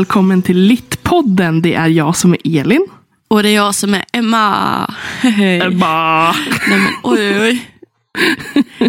[0.00, 1.62] välkommen till Littpodden.
[1.62, 2.86] Det är jag som är Elin.
[3.28, 4.94] Och det är jag som är Emma.
[5.22, 6.32] Ebba.
[6.32, 7.70] Nej, men, oj, oj.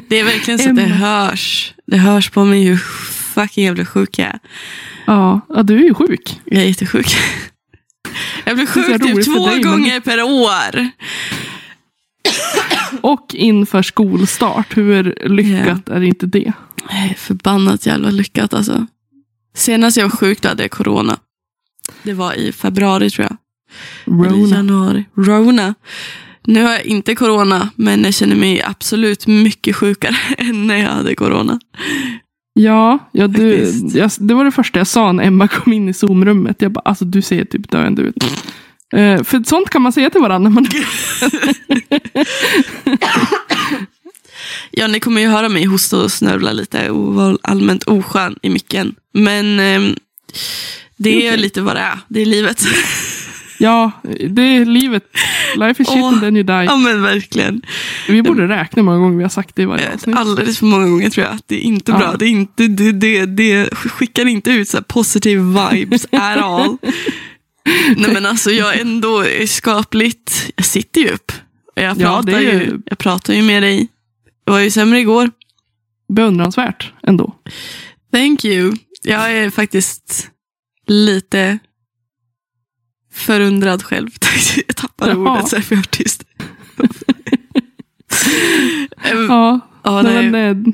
[0.08, 0.96] Det är verkligen så att det Emma.
[0.96, 1.74] hörs.
[1.88, 2.78] Det hörs på mig hur
[3.34, 4.40] fucking jävla sjuk jag är.
[5.06, 6.40] Ja, ja, du är ju sjuk.
[6.46, 7.08] Jag är jättesjuk.
[8.46, 10.90] Jag blir sjuk typ två dig, men- gånger per år.
[13.02, 14.78] Och inför skolstart.
[14.78, 16.54] Hur lyckat är inte det?
[17.18, 18.88] Förbannat jävla lyckat alltså.
[19.54, 21.20] Senast jag var sjuk då hade jag corona.
[22.04, 23.38] Det var i februari tror jag.
[24.26, 24.56] Eller Rona.
[24.56, 25.06] januari.
[25.16, 25.76] Rona.
[26.44, 30.90] Nu har jag inte corona, men jag känner mig absolut mycket sjukare än när jag
[30.90, 31.60] hade corona.
[32.54, 35.94] Ja, ja du, jag, det var det första jag sa när Emma kom in i
[35.94, 36.62] Zoom-rummet.
[36.62, 38.24] Jag bara, alltså du ser typ döende ut.
[38.94, 40.50] Eh, för sånt kan man säga till varandra.
[40.50, 40.66] när Man,
[44.72, 48.50] Ja, ni kommer ju höra mig hosta och snörvla lite och vara allmänt oskön i
[48.50, 48.96] micken.
[49.14, 49.96] Men ehm,
[50.98, 51.38] det är Okej.
[51.42, 52.00] lite vad det är.
[52.08, 52.64] Det är livet.
[53.60, 53.92] ja,
[54.30, 55.04] det är livet.
[55.56, 56.08] Life is shit Åh.
[56.08, 56.54] and then you die.
[56.66, 57.62] ja, men verkligen.
[58.08, 60.16] Vi borde räkna hur många gånger vi har sagt det i varje vet, avsnitt.
[60.18, 61.98] Alldeles för många gånger tror jag att det är inte Ja.
[61.98, 62.16] bra.
[62.20, 66.78] Det, är inte, det, det, det skickar inte ut så här positive vibes at all.
[67.98, 71.32] Nej men alltså jag är ändå skapligt, jag sitter ju upp.
[71.76, 73.88] Och Jag Ja, pratar, är ju- ju, jag pratar ju med dig.
[74.44, 75.32] Det var ju sämre igår.
[76.14, 77.36] Beundransvärt ändå.
[78.14, 78.74] Thank you.
[79.04, 80.30] Jag är faktiskt
[80.88, 81.60] lite
[83.14, 84.10] förundrad själv.
[84.68, 85.34] Jag tappade Jaha.
[85.34, 86.24] ordet så jag är för tyst.
[89.04, 90.74] Ehm, Ja, ja, nej, men det,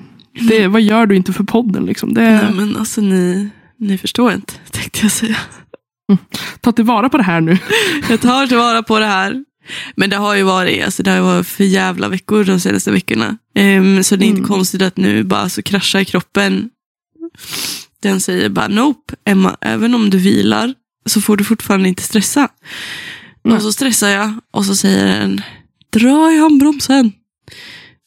[0.49, 2.13] det, vad gör du inte för podden liksom?
[2.13, 5.37] Det, nej, men alltså ni, ni förstår inte, tänkte jag säga.
[6.61, 7.57] Ta tillvara på det här nu.
[8.09, 9.45] Jag tar tillvara på det här.
[9.95, 13.37] Men det har ju varit, alltså det har varit för jävla veckor de senaste veckorna.
[13.55, 14.47] Ehm, så det är inte Mm.
[14.49, 16.69] konstigt att nu bara så kraschar kroppen.
[18.01, 20.73] Den säger bara nope, Emma, även om du vilar
[21.05, 22.49] så får du fortfarande inte stressa.
[23.43, 23.55] Nej.
[23.55, 25.41] Och så stressar jag och så säger den
[25.89, 27.11] dra i handbromsen.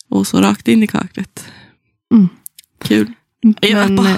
[0.08, 1.44] Och så rakt in i kaklet.
[2.14, 2.28] Mm.
[2.84, 3.12] Kul.
[3.60, 4.16] Jag Men bara, eh,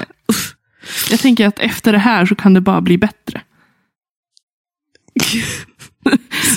[1.10, 3.42] jag tänker att efter det här så kan det bara bli bättre.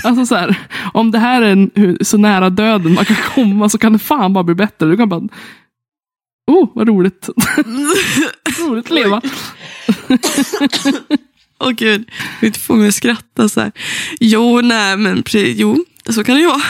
[0.05, 0.55] Alltså så här,
[0.93, 4.33] om det här är en, så nära döden man kan komma så kan det fan
[4.33, 4.85] bara bli bättre.
[4.89, 5.21] Du kan bara,
[6.47, 7.29] oh vad roligt.
[8.59, 9.21] roligt att leva.
[11.59, 13.71] Åh gud, jag inte få mig att skratta så här.
[14.19, 16.61] Jo, nej, men jo, så kan det ju vara.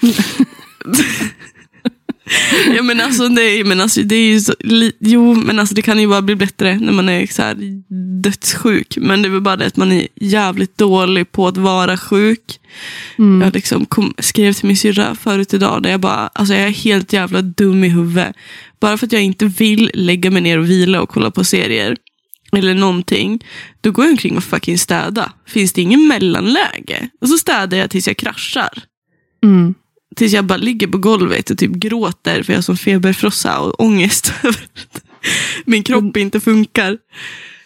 [2.76, 5.82] ja, men alltså, är- men alltså, det är ju så, li, Jo, men alltså, det
[5.82, 7.56] kan ju bara bli bättre när man är så här
[8.22, 8.96] dödssjuk.
[9.00, 12.60] Men det är väl bara det att man är jävligt dålig på att vara sjuk.
[13.18, 13.42] Mm.
[13.42, 16.70] Jag liksom kom, skrev till min syrra förut idag där jag bara, alltså jag är
[16.70, 18.36] helt jävla dum i huvudet.
[18.80, 21.96] Bara för att jag inte vill lägga mig ner och vila och kolla på serier
[22.52, 23.44] eller någonting,
[23.80, 25.32] då går jag omkring och fucking städa.
[25.46, 27.08] Finns det ingen mellanläge?
[27.20, 28.70] Och så städar jag tills jag kraschar.
[29.44, 29.74] Mm.
[30.16, 33.80] Tills jag bara ligger på golvet och typ gråter för jag har sån feberfrossa och
[33.80, 34.50] ångest över
[34.94, 35.02] att
[35.64, 36.98] min kropp inte funkar.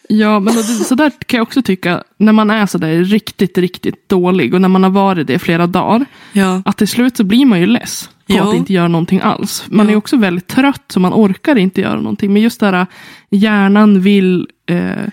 [0.09, 2.03] Ja, men det- så där kan jag också tycka.
[2.19, 5.67] När man är så där riktigt, riktigt dålig och när man har varit det flera
[5.67, 6.05] dagar.
[6.33, 8.49] Ja, Att till slut så blir man ju less på Jo.
[8.49, 9.65] att inte göra någonting alls.
[9.69, 9.93] Man Ja.
[9.93, 12.33] är också väldigt trött så man orkar inte göra någonting.
[12.33, 12.87] Men just det här
[13.31, 15.09] hjärnan vill, eh,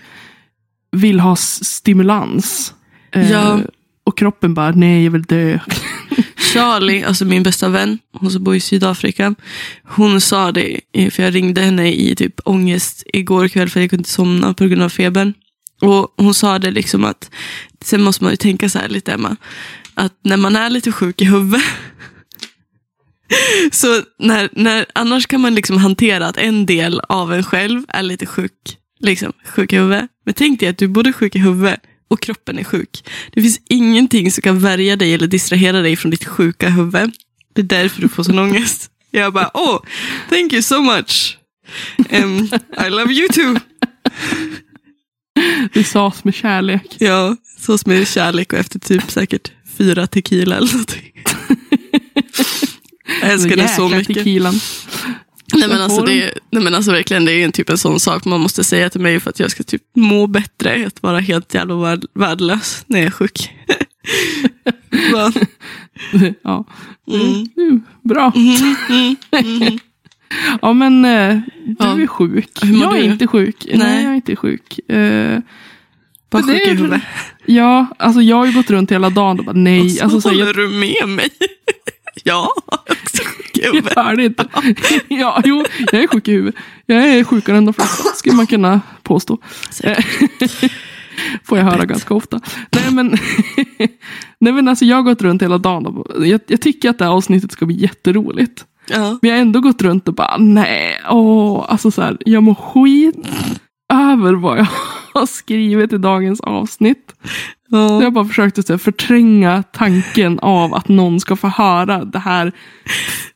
[0.92, 2.74] vill ha stimulans.
[3.12, 3.58] Eh, Ja.
[4.04, 5.58] Och kroppen bara, nej jag vill dö.
[6.52, 9.34] Charlie, alltså min bästa vän, hon som bor i Sydafrika,
[9.84, 10.80] hon sa det,
[11.10, 14.66] för jag ringde henne i typ ångest igår kväll för jag kunde inte somna på
[14.66, 15.34] grund av febern.
[15.80, 17.30] Och hon sa det liksom att,
[17.84, 19.36] sen måste man ju tänka så här lite Emma,
[19.94, 21.64] att när man är lite sjuk i huvudet,
[23.72, 28.02] så när, när, annars kan man liksom hantera att en del av en själv är
[28.02, 30.10] lite sjuk, liksom sjuk i huvudet.
[30.24, 31.80] Men tänk dig att du är både sjuk i huvudet
[32.12, 33.04] och kroppen är sjuk.
[33.32, 37.12] Det finns ingenting som kan värja dig eller distrahera dig från ditt sjuka huvud.
[37.52, 38.90] Det är därför du får sån ångest.
[39.10, 39.80] Jag bara, oh,
[40.28, 41.38] thank you so much.
[42.10, 42.48] Um,
[42.86, 43.56] I love you too.
[45.72, 46.96] Det sas med kärlek.
[46.98, 51.12] Ja, som med kärlek och efter typ säkert fyra tequila eller någonting.
[53.20, 54.16] Jag älskar det så mycket.
[54.16, 54.60] tequilan.
[55.52, 58.24] Nej men, alltså det, nej men alltså verkligen, det är en typ en sån sak
[58.24, 60.86] man måste säga till mig för att jag ska typ må bättre.
[60.86, 63.50] Att vara helt jävla värd, värdelös när jag är sjuk.
[65.12, 65.32] Bara,
[66.42, 66.64] ja.
[67.12, 68.32] mm, Mm, Bra.
[68.36, 69.16] mm, mm,
[69.62, 69.78] mm.
[70.62, 72.00] Ja men eh, du Ja.
[72.00, 72.50] är sjuk.
[72.62, 73.04] Jag är du?
[73.12, 73.56] inte sjuk.
[73.68, 73.78] Nej.
[73.78, 74.02] Nej.
[74.04, 74.78] jag är inte sjuk.
[74.90, 75.38] Eh,
[76.30, 77.02] Bara Men sjuk i är- huvudet.
[77.46, 79.80] ja, alltså jag har ju gått runt hela dagen och bara nej.
[79.82, 81.28] Och så Alltså, så håller jag, du med mig.
[82.24, 82.50] Ja,
[82.86, 83.96] jag sjuk i jag huvudet.
[83.96, 84.46] hör det inte.
[85.08, 86.60] ja, jo, jag är sjuk i huvudet.
[86.86, 89.38] Jag är sjukare än de flesta, skulle man kunna påstå.
[91.44, 92.40] Får jag höra ganska ofta.
[92.70, 93.18] Nej men,
[94.38, 97.12] nej, men alltså, jag har gått runt hela dagen jag, jag tycker att det här
[97.12, 98.64] avsnittet ska bli jätteroligt.
[98.88, 99.18] Ja.
[99.22, 103.16] Vi har ändå gått runt och bara, nej, åh, alltså så här, jag mår skit
[103.92, 104.66] över vad jag
[105.14, 107.14] har skrivit i dagens avsnitt.
[107.72, 108.02] Ja.
[108.02, 112.18] jag bara försökt att så här, förtränga tanken av att någon ska få höra det
[112.18, 112.52] här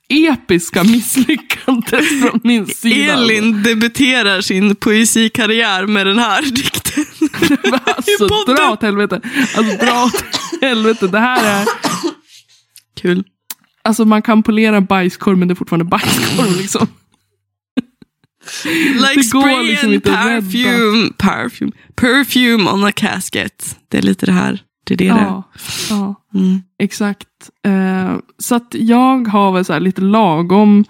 [0.08, 3.12] episka misslyckandet från min sida.
[3.12, 7.04] Elin debuterar sin poesikarriär med den här dikten.
[7.84, 9.20] alltså, dra åt helvete.
[9.56, 10.24] Alltså, dra åt
[10.60, 11.06] helvete.
[11.06, 11.66] Det här är,
[13.00, 13.24] Kul.
[13.84, 16.88] alltså man kan polera bajskorv men det är fortfarande bajskorv liksom.
[19.10, 21.72] Like spray liksom and perfume, perfume.
[21.94, 23.78] Perfume on a casket.
[23.88, 24.62] Det är lite det här.
[24.84, 25.44] Det är det Ja, ja.
[25.88, 26.40] det är.
[26.44, 26.62] mm.
[26.78, 27.28] Exakt.
[27.64, 30.84] Eh, så att jag har väl så lite lagom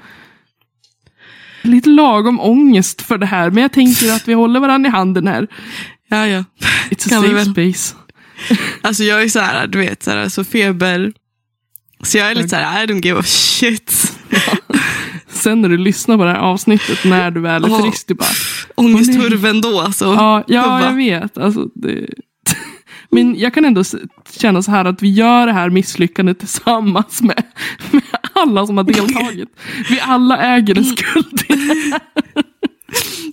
[1.63, 3.51] Lite lagom ångest för det här.
[3.51, 5.49] Men jag tänker att vi håller varandra i handen här.
[6.09, 6.45] Ja, ja.
[6.91, 7.95] It's a safe space.
[8.83, 11.13] Alltså jag är så här, du vet, så, här, så feber.
[12.03, 14.13] Så jag är lite så här, I don't give a shit.
[15.47, 17.83] Sen när du lyssnar på det här avsnittet när du väl är Åh.
[17.83, 18.09] frisk.
[18.09, 18.29] Du bara,
[18.75, 20.05] Ångesthurven då alltså.
[20.05, 21.39] ja, ja jag vet.
[21.39, 22.07] Alltså, det...
[23.11, 23.85] Men jag kan ändå
[24.39, 27.43] känna så här att vi gör det här misslyckandet tillsammans med,
[27.91, 28.03] med
[28.33, 29.49] alla som har deltagit.
[29.89, 31.43] Vi alla äger en skuld.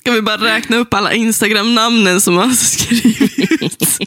[0.04, 4.00] Kan vi bara räkna upp alla Instagram-namnen som har skrivit.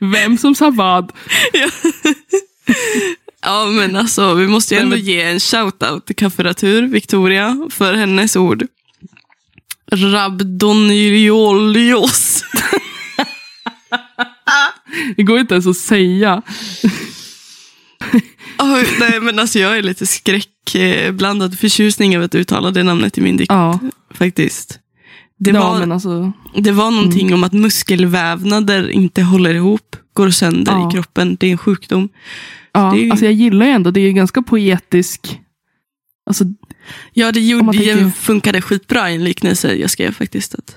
[0.00, 1.12] Vem som sa vad.
[1.52, 1.68] Ja
[3.76, 8.66] men alltså vi måste ju ändå ge en shout-out till Kafferatur, Victoria, för hennes ord.
[9.92, 12.44] Rabdoniriolios.
[15.16, 16.42] Det går inte ens att säga.
[18.58, 23.20] Oj, nej men alltså jag är lite skräckblandad förtjusning över att uttala det namnet i
[23.20, 23.52] min dikt.
[23.52, 23.78] Ja,
[24.14, 24.78] Faktiskt.
[25.38, 26.32] Det ja var, alltså.
[26.56, 30.88] det var någonting om att muskelvävnader inte håller ihop, går sönder Ja.
[30.88, 31.36] i kroppen.
[31.40, 32.08] Det är en sjukdom.
[32.72, 35.40] Ja, ju- alltså jag gillar ju ändå, det är ju ganska poetisk.
[36.26, 36.44] Alltså,
[37.12, 40.54] Ja, det gjorde, tänker- det funkade skitbra i en liknelse jag skrev faktiskt.
[40.54, 40.76] Att,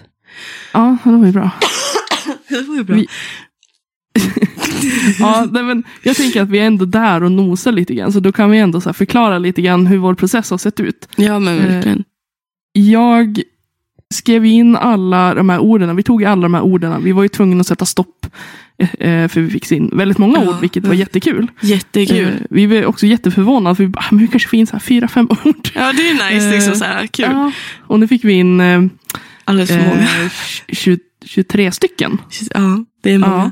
[0.74, 1.52] ja, det var ju bra.
[2.50, 2.96] det var ju bra.
[2.96, 3.08] Vi-
[5.20, 8.14] Ja, nej, men jag tänker att vi är ändå där och nosar lite grann.
[8.14, 11.08] Så då kan vi ändå förklara lite grann hur vår process har sett ut.
[11.16, 12.04] Ja, men Eh, verkligen.
[12.74, 13.42] Jag
[14.14, 15.96] skrev in alla de här orden.
[15.96, 17.04] Vi tog alla de här orden.
[17.04, 18.28] Vi var ju tvungna att sätta stopp.
[19.00, 21.48] Eh, eh, För vi fick in väldigt många ord, vilket var jättekul.
[21.62, 22.28] Jättekul.
[22.28, 23.76] Eh, Vi var också jätteförvånade.
[23.76, 25.70] För vi bara, "Ah, men det kanske finns så här fyra, fem ord.
[25.76, 26.48] Ja, det är nice.
[26.48, 27.26] Eh, Liksom så här, kul.
[27.32, 27.52] Ja,
[27.88, 28.82] och nu fick vi in eh,
[29.46, 30.02] Alldeles för många.
[30.02, 30.32] eh,
[30.74, 32.18] 20, 23 stycken.
[32.54, 33.52] Ja, det är många.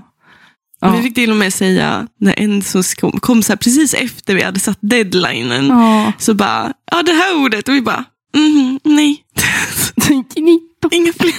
[0.81, 0.95] Ja.
[0.95, 4.35] Vi fick till och med säga, när en som kom, kom så här, precis efter
[4.35, 6.11] vi hade satt deadlinen, Ja.
[6.17, 9.23] så bara, ja det här ordet, och vi bara, mhm, nej,
[10.91, 11.33] inga fler,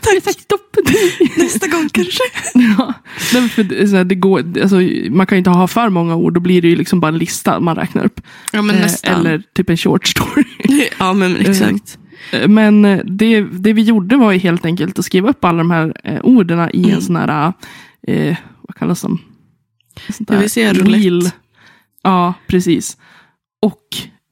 [0.22, 0.76] tack, Stopp.
[1.36, 2.22] nästa gång kanske.
[2.78, 2.94] Ja,
[3.34, 4.76] nej, för så här, det går, alltså,
[5.10, 7.18] man kan ju inte ha för många ord, då blir det ju liksom bara en
[7.18, 8.20] lista man räknar upp.
[8.52, 9.26] Ja, men Eh, nästan.
[9.26, 10.44] eller typ en short story.
[10.98, 11.98] Ja, men exakt.
[12.32, 15.58] Eh, Men eh, det, det vi gjorde var ju helt enkelt att skriva upp alla
[15.58, 17.52] de här eh, orden i en sån här,
[18.06, 18.36] eh,
[18.68, 19.18] vad kallas de?
[20.06, 21.32] En sån Jag där vill säga roulette.
[22.02, 22.96] Ja, precis.
[23.62, 23.82] Och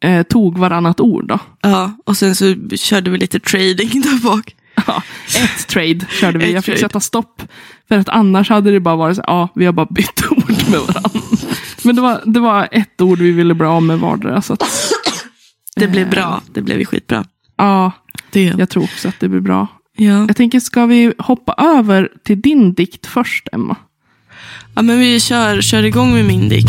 [0.05, 1.38] eh, tog varannat ord då.
[1.62, 4.55] Ja, och sen så körde vi lite trading där bak.
[4.87, 5.02] Ja,
[5.37, 6.45] ett trade körde vi.
[6.45, 6.81] Ett Jag fick trade.
[6.88, 7.43] sätta stopp.
[7.88, 10.81] För att annars hade det bara varit så ja, vi har bara bytt ord med
[10.81, 11.21] varandra.
[11.83, 14.43] Men det var, det var ett ord vi ville bli av med vardera.
[14.43, 14.64] Så att,
[15.76, 17.25] Det blev bra, det blev skitbra.
[17.57, 17.93] ja,
[18.31, 18.55] Det.
[18.59, 19.67] jag tror också att det blir bra.
[19.97, 20.25] Ja.
[20.26, 23.76] Jag tänker, ska vi hoppa över till din dikt först, Emma?
[24.75, 26.69] ja, men vi kör, kör igång med min dikt.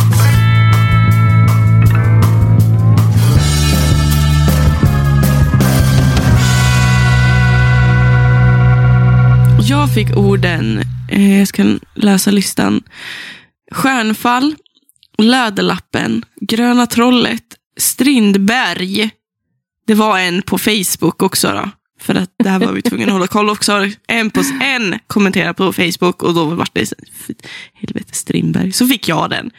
[9.89, 12.83] Jag fick orden, eh, jag ska läsa listan.
[13.71, 14.55] Stjärnfall,
[15.17, 17.43] Läderlappen, Gröna trollet,
[17.77, 19.09] Strindberg.
[19.87, 21.69] Det var en på Facebook också då.
[21.99, 23.87] För att det här var vi tvungna att hålla koll också.
[24.07, 26.95] En, på, en kommenterade på Facebook och då var det så
[27.73, 28.71] helvete Strindberg.
[28.71, 29.51] Så fick jag den.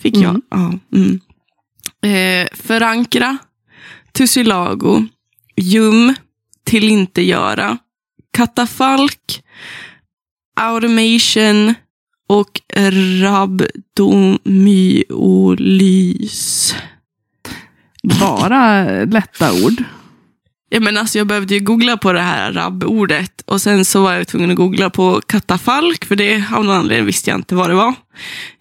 [0.00, 0.30] Fick jag.
[0.30, 0.42] Mm.
[0.50, 1.20] Ja, mm.
[2.02, 3.38] eh, förankra,
[4.12, 5.06] tussilago,
[5.56, 6.14] ljum,
[6.64, 7.78] tillintetgöra,
[8.32, 9.42] katafalk,
[10.56, 11.74] automation
[12.28, 12.60] och
[13.22, 13.94] rabdomyolys.
[18.20, 19.84] Bara lätta ord.
[20.74, 24.12] Ja, men alltså, jag behövde ju googla på det här rabb-ordet och sen så var
[24.12, 27.70] jag tvungen att googla på katafalk för det av någon anledning visste jag inte vad
[27.70, 27.94] det var.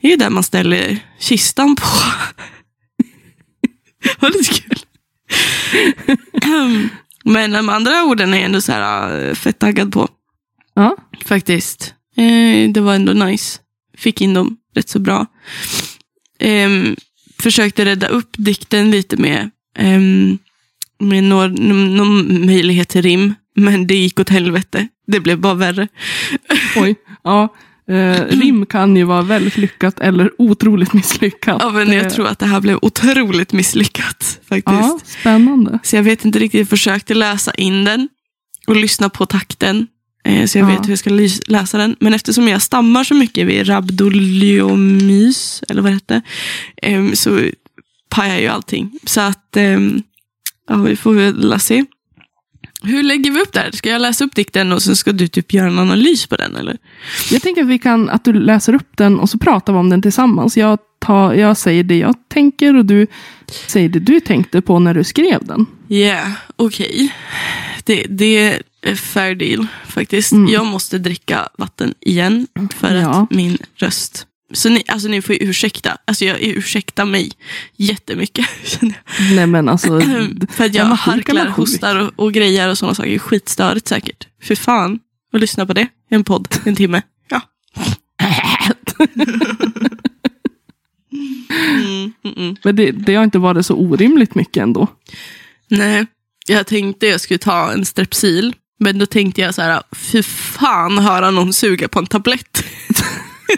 [0.01, 1.85] Det är ju där man ställer kistan på.
[4.19, 4.79] var lite kul.
[7.23, 10.07] Men de andra orden är jag ändå så här, äh, fett taggad på.
[10.73, 10.97] Ja.
[11.25, 11.93] faktiskt.
[12.15, 13.59] Eh, det var ändå nice.
[13.97, 15.25] Fick in dem rätt så bra.
[16.39, 16.95] Ehm,
[17.39, 20.37] försökte rädda upp dikten lite med, ehm,
[20.99, 21.53] med någon,
[21.95, 23.33] någon möjlighet till rim.
[23.55, 24.87] Men det gick åt helvete.
[25.07, 25.87] Det blev bara värre.
[26.75, 26.95] Oj.
[27.23, 27.55] Ja.
[27.89, 31.57] Eh, rim kan ju vara väldigt lyckat eller otroligt misslyckat.
[31.59, 34.39] Ja, men jag Eh, tror att det här blev otroligt misslyckat.
[34.49, 34.65] faktiskt.
[34.65, 35.79] Ja, spännande.
[35.83, 38.09] Så jag vet inte riktigt, jag försökte läsa in den
[38.67, 39.87] och lyssna på takten.
[40.23, 40.73] eh, Så jag Ja.
[40.75, 41.09] vet hur jag ska
[41.53, 41.95] läsa den.
[41.99, 46.21] Men eftersom jag stammar så mycket vid rabdoliomys, eller vad det hette,
[46.81, 47.39] em, så
[48.09, 48.91] pajar ju allting.
[49.05, 50.03] Så att, em,
[50.69, 51.85] ja, vi får väl se.
[52.83, 53.71] Hur lägger vi upp det här?
[53.71, 56.55] Ska jag läsa upp dikten och sen ska du typ göra en analys på den?
[56.55, 56.77] Eller?
[57.31, 59.89] Jag tänker att vi kan, att du läser upp den och så pratar vi om
[59.89, 60.57] den tillsammans.
[60.57, 63.07] Jag, tar, jag säger det jag tänker och du
[63.67, 65.65] säger det du tänkte på när du skrev den.
[65.87, 67.13] Ja, yeah, okej.
[67.83, 70.31] Det, det är fair deal faktiskt.
[70.31, 70.53] Mm.
[70.53, 72.47] Jag måste dricka vatten igen
[72.79, 73.09] för Ja.
[73.09, 74.27] att min röst...
[74.53, 75.97] Så ni, alltså ni får ju ursäkta.
[76.05, 77.31] Alltså jag ursäktar mig
[77.75, 78.45] jättemycket.
[79.35, 80.01] Nej men alltså.
[80.49, 83.19] för att jag Ja, harklar, hostar och, och grejer och sådana saker.
[83.19, 84.27] Skitstörigt säkert.
[84.43, 84.99] För fan.
[85.33, 87.01] Och lyssna på det i en podd en timme.
[87.29, 87.41] Ja.
[92.23, 92.55] Mm.
[92.63, 94.87] men det, det har inte varit så orimligt mycket ändå.
[95.67, 96.05] Nej,
[96.47, 98.55] jag tänkte jag skulle ta en strepsil.
[98.79, 102.65] Men då tänkte jag så här, fy fan höra någon suga på en tablett.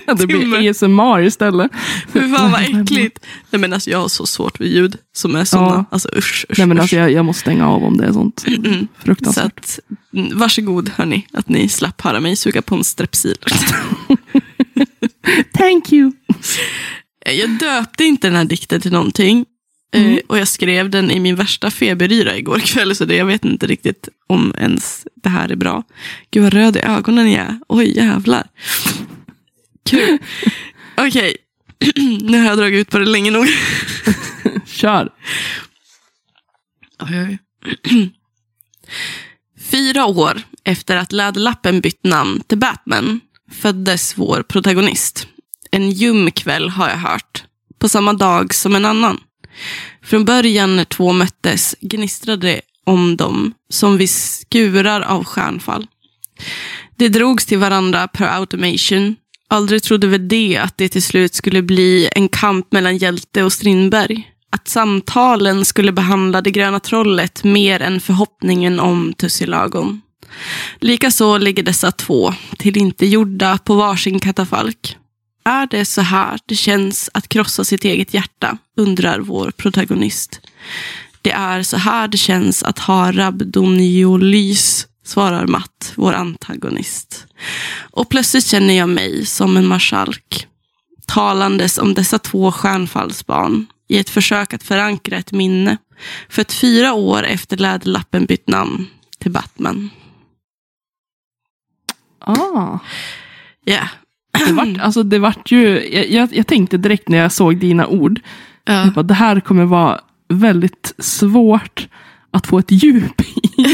[0.18, 0.70] Det blir.
[0.70, 1.72] ASMR istället.
[2.14, 3.20] Fy fan vad äckligt.
[3.50, 5.70] Nej men alltså jag har så svårt vid ljud som är sådana.
[5.70, 5.86] Ja.
[5.92, 8.44] Alltså usch, usch, Nej men alltså jag, jag måste stänga av om det är sånt.
[8.48, 8.88] Mm.
[8.98, 9.60] Så Fruktansvärt.
[9.60, 9.80] att,
[10.14, 13.38] mm, varsågod hörni, att ni slapp höra mig suga på en strepsil.
[15.58, 16.12] Thank you.
[17.38, 19.46] Jag döpte inte den här dikten till någonting.
[19.94, 20.14] Mm.
[20.14, 23.46] Eh, och jag skrev den i min värsta feberyra igår kväll, så det, jag vet
[23.46, 25.84] inte riktigt om ens det här är bra.
[26.32, 27.60] Gud vad röd i ögonen jag är.
[27.68, 28.48] Oj, jävlar.
[29.86, 30.20] Kul.
[30.98, 31.36] Okej,
[32.22, 33.48] nu har jag dragit ut på det länge nog.
[34.66, 35.10] Kör.
[39.72, 43.20] Fyra år efter att Läderlappen bytt namn till Batman
[43.52, 45.28] föddes vår protagonist.
[45.72, 47.44] En ljum kväll har jag hört.
[47.80, 49.20] På samma dag som en annan.
[50.04, 55.88] Från början när två möttes gnistrade det om dem som vid skurar av stjärnfall.
[56.96, 59.16] De drogs till varandra per automation.
[59.54, 63.54] Aldrig trodde väl det att det till slut skulle bli en kamp mellan hjälte och
[63.54, 64.32] Strindberg.
[64.50, 70.02] Att samtalen skulle behandla det gröna trollet mer än förhoppningen om Tussilagon.
[70.80, 74.98] Likaså ligger dessa två till inte gjorda på varsin katafalk.
[75.46, 80.42] Är det så här det känns att krossa sitt eget hjärta, undrar vår protagonist.
[81.22, 87.28] Det är så här det känns att ha rabdoniolys, svarar Matt, vår antagonist.
[87.92, 90.48] Och plötsligt känner jag mig som en marskalk,
[91.08, 95.78] talandes om dessa två stjärnfallsbarn i ett försök att förankra ett minne
[96.30, 98.86] för ett fyra år efter Läderlappen bytt namn
[99.20, 99.90] till Batman.
[102.20, 102.80] Ah.
[103.66, 103.88] Ja.
[104.46, 108.20] Det vart, alltså det vart ju, jag, jag, tänkte direkt när jag såg dina ord,
[108.64, 111.88] jag bara, det här kommer vara väldigt svårt
[112.34, 113.66] att få ett djup i.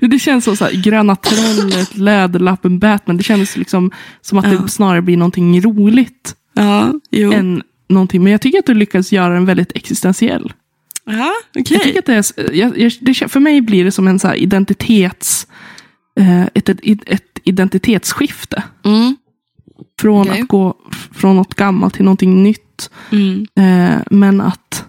[0.06, 3.16] Det känns som så här, Gröna Trollet, Läderlappen, Batman.
[3.16, 4.58] Det känns liksom som att Ja.
[4.60, 7.32] det snarare blir någonting roligt Ja, jo.
[7.32, 8.22] än någonting.
[8.22, 10.52] Men jag tycker att du lyckas göra den väldigt existentiell.
[11.04, 11.64] Ja, okej.
[11.76, 14.34] Jag tycker att det är, jag, jag, det, för mig blir det som en så
[14.34, 15.46] identitets,
[16.20, 18.62] eh, ett, ett, ett identitetsskifte.
[18.84, 19.16] Mm.
[20.00, 20.40] Från Okej.
[20.42, 20.76] att gå
[21.14, 22.90] från något gammalt till någonting nytt.
[23.12, 23.46] Mm.
[23.56, 24.84] Eh, men att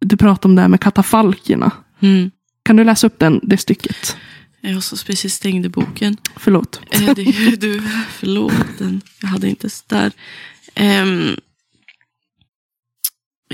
[0.00, 1.70] du pratar om det här med katafalkerna.
[2.00, 2.30] Mm.
[2.62, 4.16] Kan du läsa upp den, det stycket?
[4.60, 6.16] Jag så precis stängde boken.
[6.36, 6.80] Förlåt.
[6.90, 8.78] Eh, det du, förlåt.
[8.78, 10.12] Den, jag hade inte där.
[10.80, 11.36] Um,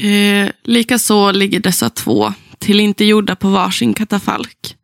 [0.00, 4.76] eh, Likaså ligger dessa två till inte gjorda på varsin katafalk.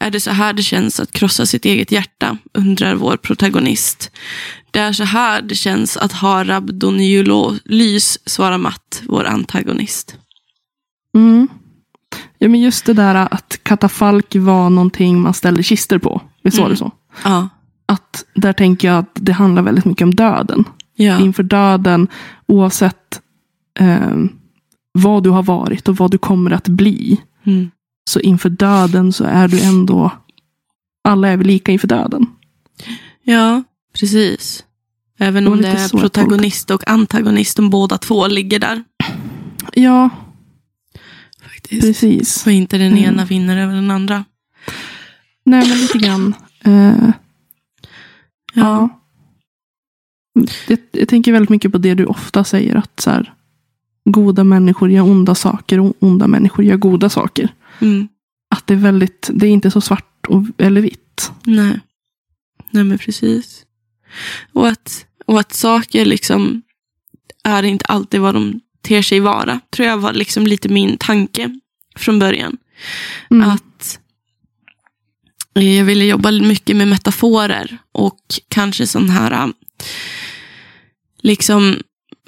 [0.00, 4.10] Är det så här det känns att krossa sitt eget hjärta, undrar vår protagonist.
[4.70, 10.16] Det är så här det känns att ha rabdoniolys, svarar Matt, vår antagonist.
[11.14, 11.48] Mm.
[12.38, 16.22] Ja, men just det där att katafalk var någonting man ställde kister på.
[16.42, 16.72] Visst var Mm.
[16.72, 16.92] det så?
[17.24, 17.48] Ja.
[17.86, 20.64] Att där tänker jag att det handlar väldigt mycket om döden.
[20.96, 21.20] Ja.
[21.20, 22.08] Inför döden,
[22.46, 23.20] oavsett
[23.80, 24.16] eh,
[24.92, 27.20] vad du har varit och vad du kommer att bli.
[27.44, 27.70] Mm.
[28.10, 30.10] Så inför döden så är du ändå,
[31.04, 32.26] alla är vi lika inför döden.
[33.22, 33.62] Ja,
[33.98, 34.64] precis.
[35.18, 38.84] Även om det är protagonist och antagonist, de båda två ligger där.
[39.72, 40.10] Ja,
[41.70, 41.82] Faktiskt.
[42.00, 42.46] precis.
[42.46, 43.04] Och inte den Mm.
[43.04, 44.24] ena vinner över den andra.
[45.44, 46.34] Nej, men lite grann.
[46.64, 47.10] Eh,
[48.54, 48.88] Ja.
[50.68, 52.74] Jag, jag tänker väldigt mycket på det du ofta säger.
[52.74, 53.34] Att så här,
[54.04, 57.48] goda människor gör onda saker och onda människor gör goda saker.
[57.80, 58.08] Mm.
[58.54, 61.32] Att det är väldigt, det är inte så svart och, eller vitt.
[61.44, 61.80] Nej.
[62.70, 63.66] Nej men precis.
[64.52, 66.62] Och att, och att saker liksom
[67.44, 69.60] är inte alltid vad de ter sig vara.
[69.70, 71.60] Tror jag var liksom lite min tanke
[71.96, 72.56] från början.
[73.30, 73.50] Mm.
[73.50, 73.98] Att
[75.54, 79.46] eh, jag ville jobba mycket med metaforer och kanske sån här äh,
[81.22, 81.76] liksom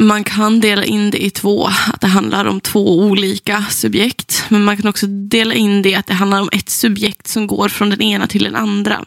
[0.00, 4.44] man kan dela in det i två, att det handlar om två olika subjekt.
[4.48, 7.68] Men man kan också dela in det att det handlar om ett subjekt som går
[7.68, 9.04] från den ena till den andra.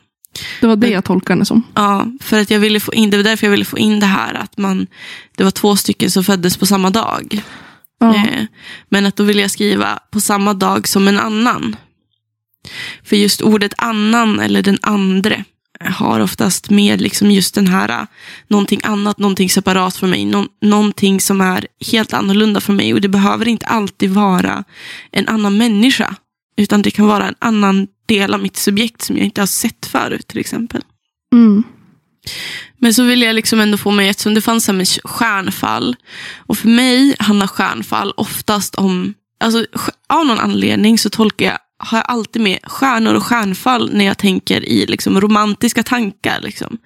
[0.62, 1.64] Det var det jag tolkade det som.
[1.74, 4.06] Ja, för att jag ville få in, det var därför jag ville få in det
[4.06, 4.88] här att man,
[5.38, 7.42] det var två stycken som föddes på samma dag.
[8.00, 8.16] Ja.
[8.16, 8.46] Eh,
[8.90, 11.76] men att då vill jag skriva på samma dag som en annan.
[13.04, 15.44] För just ordet annan eller den andre
[15.80, 18.08] har oftast med liksom just den här
[18.48, 20.26] någonting annat, någonting separat för mig.
[20.26, 22.94] Nå någonting som är helt annorlunda för mig.
[22.94, 24.64] Och det behöver inte alltid vara
[25.12, 26.16] en annan människa.
[26.58, 29.86] Utan det kan vara en annan del av mitt subjekt som jag inte har sett
[29.86, 30.82] förut till exempel.
[31.36, 31.64] Mm.
[32.78, 35.96] Men så ville jag liksom ändå få mig, eftersom det fanns med stjärnfall.
[36.38, 39.66] Och för mig handlar stjärnfall oftast om, alltså
[40.10, 44.18] av någon anledning så tolkar jag, har jag alltid med stjärnor och stjärnfall när jag
[44.18, 46.42] tänker i liksom romantiska tankar.
[46.42, 46.78] Liksom.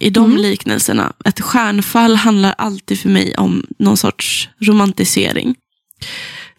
[0.00, 0.42] I de Mm.
[0.42, 1.12] liknelserna.
[1.24, 5.54] Att stjärnfall handlar alltid för mig om någon sorts romantisering.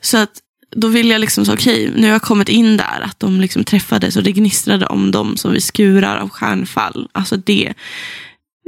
[0.02, 0.32] Så att
[0.76, 3.64] då vill jag liksom så, okej, nu har jag kommit in där, att de liksom
[3.64, 7.10] träffades och det gnistrade om dem som vi skurar av stjärnfall.
[7.12, 7.74] Alltså det,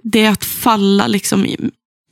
[0.04, 1.58] det är att falla liksom i,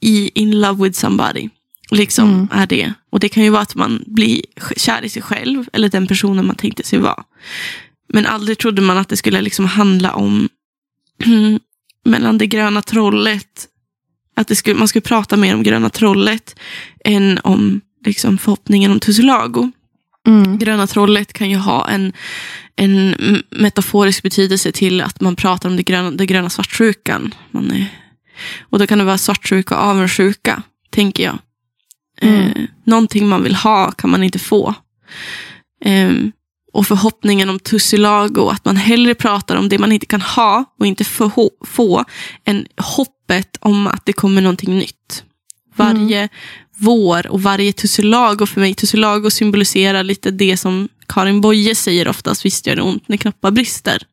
[0.01, 1.49] i in love with somebody.
[1.91, 2.47] Liksom Mm.
[2.51, 2.93] är det.
[3.09, 4.41] Och det kan ju vara att man blir
[4.77, 7.23] kär i sig själv, eller den personen man tänkte sig vara.
[8.13, 10.49] Men aldrig trodde man att det skulle liksom handla om
[12.05, 13.67] mellan det gröna trollet,
[14.35, 16.55] att det skulle, man skulle prata mer om gröna trollet
[17.05, 19.71] än om liksom, förhoppningen om Tussilago.
[20.27, 20.57] Mm.
[20.57, 22.13] Gröna trollet kan ju ha en,
[22.75, 23.15] en
[23.49, 27.33] metaforisk betydelse till att man pratar om det gröna, det gröna svartsjukan.
[27.51, 27.87] Man är,
[28.61, 31.39] och då kan det vara svartsjuka och avundsjuka, tänker jag.
[32.21, 32.41] Mm.
[32.41, 34.73] Eh, någonting man vill ha kan man inte få.
[35.85, 36.31] Ehm,
[36.73, 40.85] och förhoppningen om tussilago, att man hellre pratar om det man inte kan ha och
[40.85, 42.05] inte få, få
[42.45, 45.23] än hoppet om att det kommer någonting nytt.
[45.75, 46.29] Varje
[46.77, 52.45] vår och varje tussilago, för mig tussilago symboliserar lite det som Karin Boye säger oftast,
[52.45, 54.03] visst gör det ont när knoppar brister.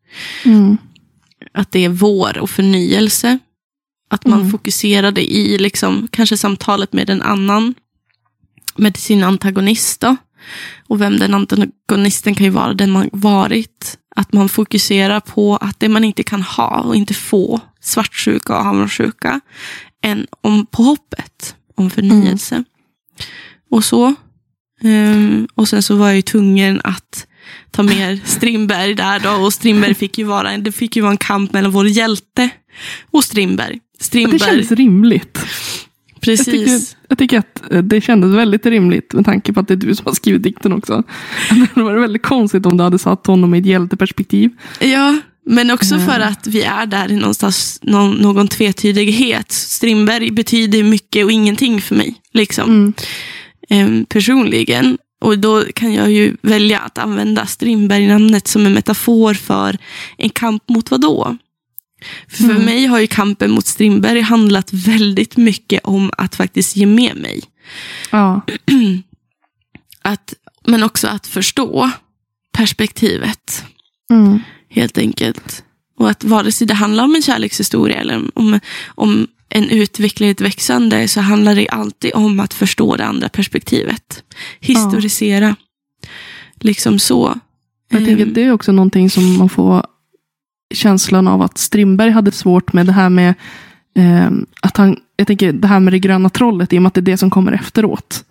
[0.44, 0.78] Mm.
[1.54, 3.38] Att det är vår och förnyelse.
[4.10, 4.50] Att man Mm.
[4.50, 7.74] fokuserade i liksom, kanske samtalet med en annan,
[8.76, 10.00] med sin antagonist.
[10.00, 10.16] Då.
[10.86, 13.98] Och vem den antagonisten kan ju vara, den man varit.
[14.16, 18.66] Att man fokuserar på att det man inte kan ha och inte få, svartsjuka och
[18.66, 19.40] avundsjuka,
[20.02, 22.64] än om på hoppet om förnyelse.
[23.70, 24.14] Och så.
[24.80, 27.26] Ehm, och sen så var jag ju tvungen att
[27.70, 29.44] ta med Strindberg där då.
[29.44, 32.50] Och Strindberg fick ju vara, det fick ju vara en kamp mellan vår hjälte
[33.10, 33.80] och Strindberg.
[33.98, 35.38] Det Strindberg, kändes rimligt.
[36.14, 36.44] Jag precis.
[36.44, 39.76] tycker, jag tycker att eh, det kändes väldigt rimligt med tanke på att det är
[39.76, 41.02] du som har skrivit dikten också.
[41.74, 44.50] Det varit väldigt konstigt om du hade satt honom i ett hjälteperspektiv.
[44.80, 46.26] Ja, men också för Ja.
[46.26, 49.52] att vi är där i någonstans, någon, någon tvetydighet.
[49.52, 52.14] Strindberg betyder mycket och ingenting för mig.
[52.32, 52.94] Liksom.
[53.70, 54.04] Mm.
[54.04, 54.98] personligen.
[55.20, 59.78] Och då kan jag ju välja att använda Strindberg-namnet som en metafor för
[60.18, 61.36] en kamp mot vad då?
[62.28, 62.62] För Mm.
[62.64, 67.40] mig har ju kampen mot Strindberg handlat väldigt mycket om att faktiskt ge med mig.
[68.10, 68.40] Ja.
[70.02, 70.34] Att,
[70.66, 71.90] men också att förstå
[72.52, 73.64] perspektivet,
[74.10, 74.40] Mm.
[74.74, 75.64] Helt enkelt.
[75.98, 80.40] Och att vare sig det handlar om en kärlekshistoria eller om, om en utveckling, ett
[80.40, 84.22] växande, så handlar det alltid om att förstå det andra perspektivet.
[84.60, 85.56] Historisera.
[86.60, 87.38] Liksom så.
[87.90, 89.86] Jag tänker Ehm, att det är också någonting som man får
[90.74, 93.34] känslan av att Strindberg hade svårt med det här med
[93.96, 96.94] eh, att han, jag tänker det här med det gröna trollet i och med att
[96.94, 98.24] det är det som kommer efteråt.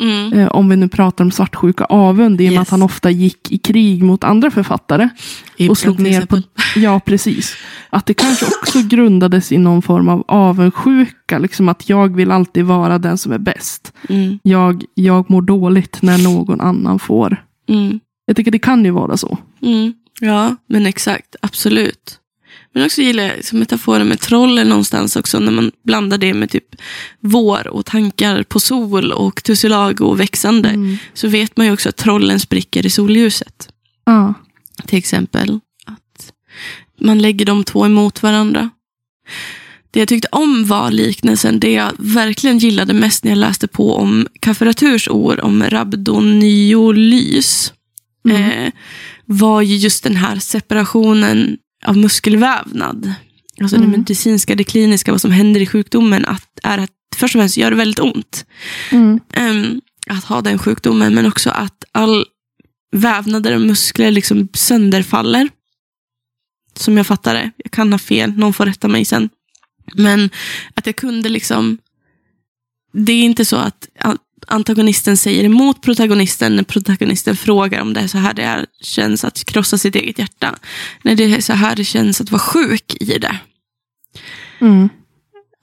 [0.00, 2.62] Mm, Eh, om vi nu pratar om svartsjuka avund i och med Yes.
[2.62, 5.08] att han ofta gick i krig mot andra författare.
[5.56, 6.42] Ibsen och slog ner på,
[6.76, 7.54] ja precis.
[7.90, 11.38] Att det kanske också grundades i någon form av avundsjuka.
[11.38, 13.92] Liksom att jag vill alltid vara den som är bäst.
[14.08, 17.44] Mm, Jag, jag mår dåligt när någon annan får.
[17.68, 19.38] mm, Jag tycker det kan ju vara så.
[19.62, 19.92] mm.
[20.20, 21.36] Ja, men exakt.
[21.42, 22.18] Absolut.
[22.76, 25.38] Men också gillar jag metaforen med trollen någonstans också.
[25.38, 26.76] När man blandar det med typ
[27.20, 30.68] vår och tankar på sol och tussilago och växande.
[30.68, 30.96] Mm.
[31.14, 33.68] Så vet man ju också att trollen spricker i solljuset.
[34.04, 34.34] Ja.
[34.86, 35.60] Till exempel.
[35.86, 36.32] Att
[37.00, 38.70] man lägger de två emot varandra.
[39.90, 41.60] Det jag tyckte om var liknelsen.
[41.60, 46.12] Det jag verkligen gillade mest när jag läste på om Kafferaturs ord om rabdoniolys.
[48.28, 48.42] Mm.
[48.42, 48.72] Eh,
[49.24, 53.14] var ju just den här separationen av muskelvävnad.
[53.60, 53.90] Alltså det Mm.
[54.00, 56.24] medicinska, det kliniska, vad som händer i sjukdomen.
[56.26, 58.46] Att, är att först och främst gör det väldigt ont
[58.92, 59.20] Mm.
[59.32, 61.14] em, att ha den sjukdomen.
[61.14, 62.26] Men också att all
[62.92, 65.48] vävnader och muskler liksom sönderfaller.
[66.74, 67.50] Som jag fattar det.
[67.56, 69.28] Jag kan ha fel, någon får rätta mig sen.
[69.94, 70.30] Men
[70.74, 71.78] att jag kunde liksom...
[72.92, 73.88] Det är inte så att
[74.46, 79.24] antagonisten säger emot protagonisten när protagonisten frågar om det är så här det är, känns
[79.24, 80.54] att krossa sitt eget hjärta.
[81.02, 83.38] Nej, det är så här det känns att vara sjuk i det.
[84.60, 84.88] Mm.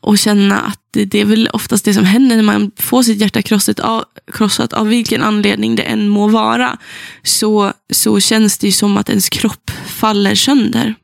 [0.01, 3.21] Och känna att det, det är väl oftast det som händer när man får sitt
[3.21, 6.77] hjärta krossat av, krossat av vilken anledning det än må vara.
[7.23, 10.95] Så, så känns det ju som att ens kropp faller sönder.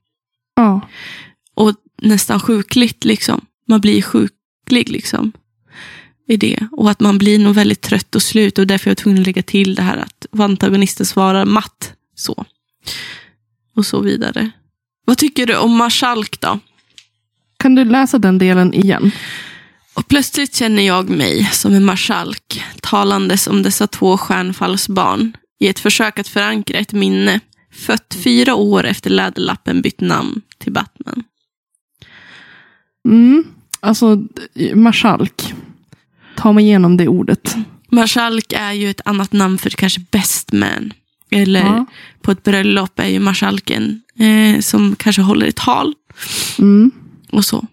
[0.55, 0.81] Ja.
[1.55, 3.45] Och nästan sjukligt liksom.
[3.67, 5.31] Man blir sjuklig liksom.
[6.29, 6.67] I det.
[6.71, 8.57] Och att man blir nog väldigt trött och slut.
[8.57, 11.93] Och därför är jag tvungen att lägga till det här att antagonisten svarar matt.
[12.15, 12.45] Så.
[13.75, 14.51] Och så vidare.
[15.05, 16.59] Vad tycker du om marskalk då?
[17.57, 19.11] Kan du läsa den delen igen?
[19.93, 25.79] Och plötsligt känner jag mig som en marskalk talandes om dessa två stjärnfallsbarn i ett
[25.79, 27.39] försök att förankra ett minne
[27.71, 31.23] fött fyra år efter läderlappen bytt namn till Batman.
[33.05, 33.43] Mm.
[33.79, 34.23] Alltså,
[34.73, 35.53] marskalk.
[36.39, 37.56] Ta mig igenom det ordet.
[37.89, 40.93] Marskalk är ju ett annat namn för kanske best man.
[41.32, 41.86] Eller Ja.
[42.21, 45.93] på ett bröllop är ju marskalken eh, som kanske håller ett tal
[46.60, 46.91] Mm.
[47.32, 47.65] och så.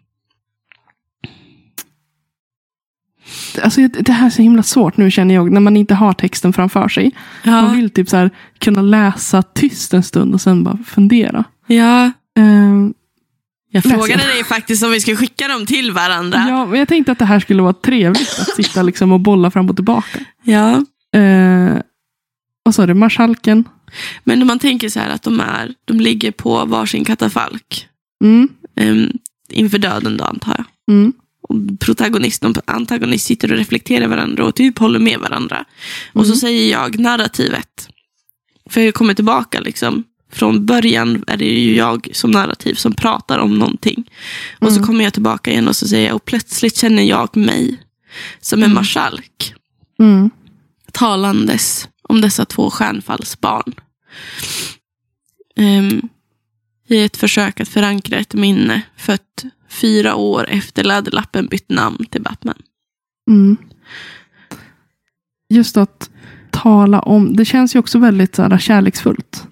[3.63, 6.53] Alltså, det här är så himla svårt nu känner jag, när man inte har texten
[6.53, 7.11] framför sig.
[7.45, 11.45] Man Ja, vill typ så här, kunna läsa tyst en stund och sen bara fundera.
[11.67, 12.05] ja.
[12.39, 12.87] Eh,
[13.85, 16.47] Jag frågade dig faktiskt om vi skulle skicka dem till varandra.
[16.49, 19.51] ja, men jag tänkte att det här skulle vara trevligt att sitta liksom och bolla
[19.51, 20.19] fram och tillbaka.
[20.43, 20.85] ja.
[21.21, 21.77] Eh,
[22.63, 23.65] vad sa du, marskalken?
[24.25, 27.89] Men om man tänker så här att de, är, de ligger på varsin katafalk.
[28.25, 28.49] Mm.
[28.81, 29.13] Um,
[29.51, 30.95] inför döden då antar jag.
[30.95, 31.13] Mm.
[31.43, 35.65] Och protagonist och antagonist sitter och reflekterar varandra och typ håller med varandra.
[36.13, 36.37] Och så Mm.
[36.37, 37.89] säger jag narrativet.
[38.71, 40.05] För jag kommer tillbaka liksom.
[40.37, 44.11] Från början är det ju jag som narrativ som pratar om någonting.
[44.61, 44.87] Och så Mm.
[44.87, 47.83] kommer jag tillbaka igen och så säger jag och plötsligt känner jag mig
[48.41, 48.75] som en Mm.
[48.75, 49.55] marskalk.
[49.99, 50.31] Mm.
[50.93, 53.75] talandes om dessa två stjärnfallsbarn.
[55.57, 56.09] Um,
[56.89, 62.23] I ett försök att förankra ett minne fött fyra år efter Läderlappen bytt namn till
[62.23, 62.57] Batman.
[63.31, 63.57] Mm.
[65.49, 66.11] Just att
[66.51, 69.47] tala om, det känns ju också väldigt så här, kärleksfullt.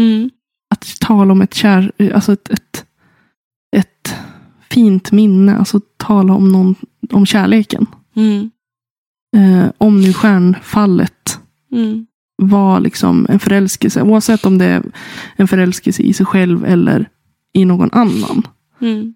[0.00, 0.30] Mm.
[0.74, 2.84] Att tala om ett, kär, alltså ett, ett,
[3.76, 4.14] ett
[4.70, 6.74] fint minne, alltså tala om, någon,
[7.12, 7.86] om kärleken.
[8.16, 8.50] Mm.
[9.36, 11.36] Eh, om nu stjärnfallet
[11.72, 12.06] Mm.
[12.42, 14.82] var liksom en förälskelse, oavsett om det är
[15.36, 17.08] en förälskelse i sig själv eller
[17.52, 18.42] i någon annan.
[18.80, 19.14] Mm.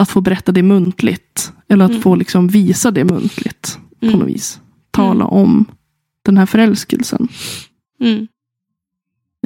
[0.00, 1.52] Att få berätta det muntligt.
[1.68, 2.02] Eller att Mm.
[2.02, 3.78] få liksom visa det muntligt.
[4.00, 4.18] På Mm.
[4.18, 4.60] något vis.
[4.90, 5.64] Tala om
[6.24, 7.28] den här förälskelsen.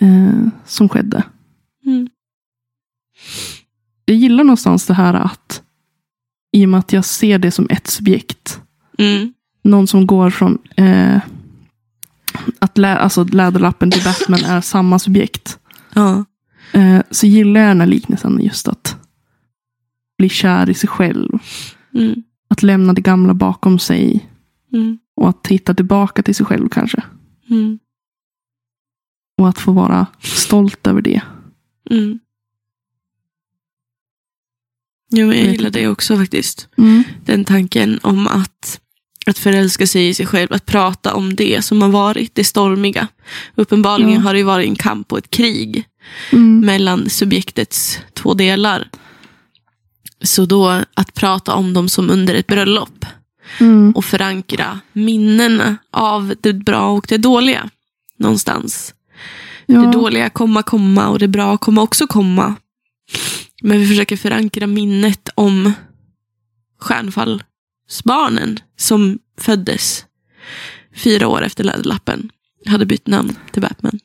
[0.01, 1.23] Eh, som skedde.
[1.87, 2.09] Mm.
[4.05, 5.63] Jag gillar någonstans det här att
[6.53, 8.61] i och med att jag ser det som ett subjekt.
[8.99, 9.33] Mm.
[9.63, 11.21] Någon som går från eh,
[12.59, 15.59] att lä alltså läderlappen till Batman är samma subjekt.
[15.95, 16.25] Ja.
[16.73, 18.97] Eh, så gillar jag den här liknelsen just att
[20.19, 21.39] bli kär i sig själv.
[21.95, 22.23] Mm.
[22.49, 24.31] Att lämna det gamla bakom sig.
[24.73, 24.99] Mm.
[25.17, 27.03] Och att hitta tillbaka till sig själv kanske.
[27.51, 27.79] Mm.
[29.39, 31.21] Och att få vara stolt över det.
[31.91, 32.19] Mm.
[35.11, 36.69] Jo, jag gillar det också faktiskt.
[36.79, 37.03] Mm.
[37.25, 38.81] Den tanken om att,
[39.27, 43.09] att förälska sig i sig själv, att prata om det som har varit, det stormiga.
[43.55, 44.21] Uppenbarligen Ja.
[44.21, 45.85] har det ju varit en kamp och ett krig
[46.33, 46.61] Mm.
[46.61, 48.89] mellan subjektets två delar.
[50.23, 53.07] Så då att prata om dem som under ett bröllop
[53.61, 53.93] Mm.
[53.93, 57.71] och förankra minnen av det bra och det dåliga
[58.19, 58.95] någonstans.
[59.67, 59.81] Ja.
[59.81, 62.55] Det dåliga komma komma och det bra komma också komma.
[63.63, 65.73] Men vi försöker förankra minnet om
[66.81, 70.05] stjärnfallsbarnen som föddes
[70.97, 72.31] fyra år efter Läderlappen.
[72.67, 73.99] Hade bytt namn till Batman.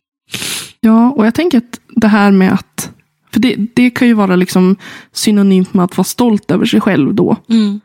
[0.79, 2.91] Ja, och jag tänker att det här med att
[3.33, 4.75] för det, det kan ju vara liksom
[5.13, 7.37] synonymt med att vara stolt över sig själv då.
[7.49, 7.81] Mm.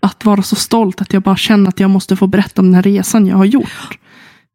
[0.00, 2.74] Att vara så stolt att jag bara känner att jag måste få berätta om den
[2.74, 3.98] här resan jag har gjort.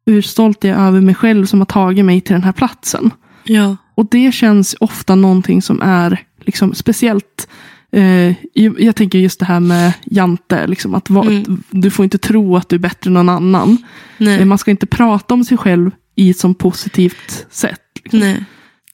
[0.06, 3.10] Hur stolt jag är över mig själv som har tagit mig till den här platsen.
[3.44, 3.76] Ja.
[3.94, 7.48] Och det känns ofta någonting som är liksom speciellt
[7.92, 11.62] Eh, jag, jag tänker just det här med Jante, liksom, att va, Mm.
[11.70, 13.78] du får inte tro att du är bättre än någon annan.
[14.18, 14.38] Nej.
[14.40, 17.80] Eh, Man ska inte prata om sig själv i ett sånt positivt sätt.
[17.94, 18.20] Liksom.
[18.20, 18.44] Nej.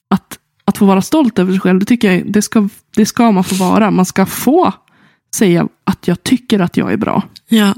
[0.09, 3.31] Att, att få vara stolt över sig själv, det tycker jag det ska, det ska
[3.31, 3.91] man få vara.
[3.91, 4.73] Man ska få
[5.35, 7.23] säga att jag tycker att jag är bra.
[7.47, 7.73] Ja.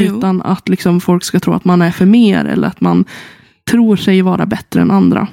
[0.00, 0.18] Jo.
[0.18, 3.04] Utan att liksom folk ska tro att man är för mer eller att man
[3.70, 5.28] tror sig vara bättre än andra.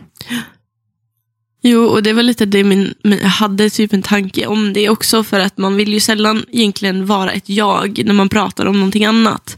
[1.64, 5.24] Jo, och det var lite det min, jag hade typ en tanke om det också.
[5.24, 9.06] För att man vill ju sällan egentligen vara ett jag när man pratar om någonting
[9.06, 9.58] annat.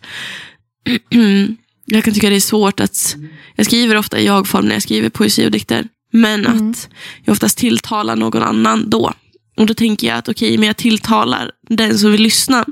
[1.86, 3.16] jag kan tycka det är svårt att,
[3.56, 5.88] jag skriver ofta i jag-form när jag skriver poesi och dikter.
[6.12, 6.70] Men Mm.
[6.72, 6.90] att
[7.24, 9.14] jag oftast tilltalar någon annan då.
[9.58, 12.66] Och då tänker jag att okej, men jag tilltalar den som vill lyssna.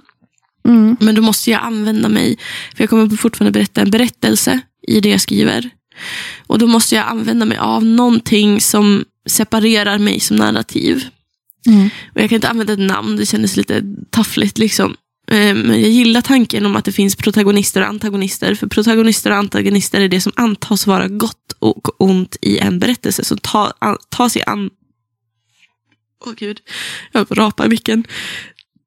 [0.63, 0.97] Mm.
[0.99, 2.37] Men då måste jag använda mig,
[2.75, 5.69] för jag kommer fortfarande berätta en berättelse i det jag skriver.
[6.47, 11.05] Och då måste jag använda mig av någonting som separerar mig som narrativ.
[11.67, 11.89] Mm.
[12.15, 14.57] Och jag kan inte använda ett namn, det kändes lite taffligt.
[14.57, 14.95] Liksom.
[15.27, 18.55] Eh, Men jag gillar tanken om att det finns protagonister och antagonister.
[18.55, 23.37] För protagonister och antagonister är det som antas vara gott och ont i en berättelse.
[23.41, 24.69] Tar an, ta sig an...
[26.25, 26.59] Åh gud,
[27.11, 28.03] jag höll på att rapa i micken.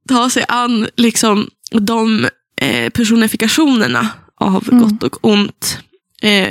[0.08, 1.50] Ta sig an liksom,
[1.82, 2.28] de
[2.60, 4.08] eh, personifikationerna
[4.40, 4.82] av Mm.
[4.84, 5.78] gott och ont.
[6.22, 6.48] Eh,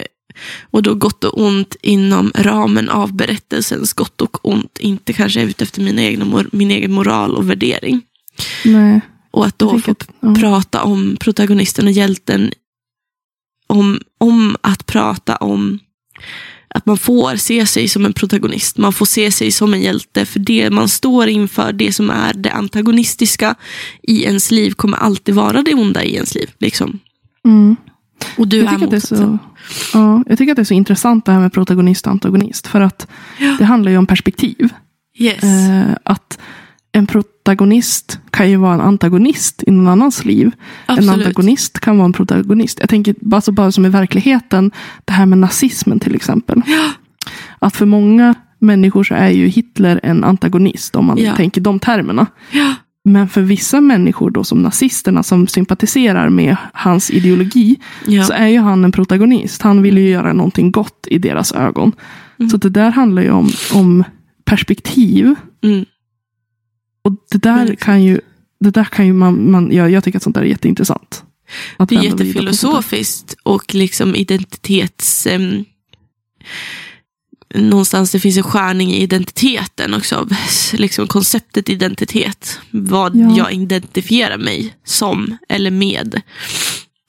[0.71, 4.77] och då gott och ont inom ramen av berättelsens gott och ont.
[4.79, 8.01] Inte kanske ute efter mina egna, min egen moral och värdering.
[8.65, 9.01] Nej.
[9.31, 10.36] Och att då få att- ja.
[10.39, 12.51] prata om protagonisten och hjälten.
[13.67, 15.79] Om, om att prata om
[16.73, 18.77] att man får se sig som en protagonist.
[18.77, 20.25] Man får se sig som en hjälte.
[20.25, 23.55] För det man står inför, det som är det antagonistiska
[24.03, 26.49] i ens liv kommer alltid vara det onda i ens liv.
[26.59, 26.99] Liksom.
[27.45, 27.75] Mm.
[28.38, 29.39] Och du Jag är det är motsatsen.
[29.91, 32.67] så, ja, jag tycker att det är så intressant det här med protagonist och antagonist.
[32.67, 33.07] För att
[33.39, 33.55] Ja.
[33.59, 34.69] det handlar ju om perspektiv.
[35.19, 35.43] Yes.
[35.43, 36.39] Eh, att
[36.95, 40.45] en protagonist kan ju vara en antagonist i någon annans liv.
[40.45, 41.10] En Absolut.
[41.27, 42.77] antagonist kan vara en protagonist.
[42.79, 44.71] Jag tänker bara, så bara som i verkligheten,
[45.06, 46.62] det här med nazismen till exempel.
[47.60, 51.36] Att för många människor så är ju Hitler en antagonist, om man Ja.
[51.36, 52.27] tänker de termerna.
[52.51, 52.73] Ja.
[53.06, 57.75] Men för vissa människor, då som nazisterna, som sympatiserar med hans ideologi,
[58.08, 58.23] Ja.
[58.23, 59.62] så är ju han en protagonist.
[59.62, 61.91] Han vill ju göra någonting gott i deras ögon.
[62.39, 62.49] Mm.
[62.49, 64.03] Så det där handlar ju om, om
[64.45, 65.36] perspektiv.
[65.63, 65.86] Mm.
[67.04, 68.22] Och det där kan ju,
[68.60, 71.24] det där kan ju man, man jag, jag tycker att sånt där är jätteintressant.
[71.78, 75.28] Att Det är jättefilosofiskt och liksom identitets...
[75.28, 75.66] em,
[77.56, 80.28] någonstans det finns en skärning i identiteten också.
[80.74, 82.60] Liksom konceptet identitet.
[82.72, 83.38] Vad Ja.
[83.38, 86.22] jag identifierar mig som eller med.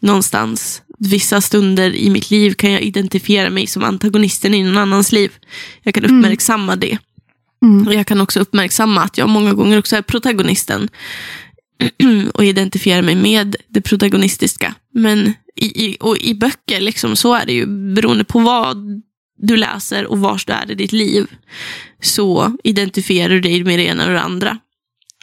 [0.02, 0.82] Någonstans.
[0.98, 5.32] Vissa stunder i mitt liv kan jag identifiera mig som antagonisten i någon annans liv.
[5.82, 6.98] Jag kan uppmärksamma det.
[7.64, 7.86] Mm.
[7.86, 10.88] Och jag kan också uppmärksamma att jag många gånger också är protagonisten.
[12.34, 14.74] och identifiera mig med det protagonistiska.
[14.92, 17.66] Men i, i, och i böcker, liksom, så är det ju.
[17.66, 19.02] Beroende på vad
[19.38, 21.26] du läser och vars du är i ditt liv.
[22.02, 24.58] Så identifierar du dig med det ena och det andra.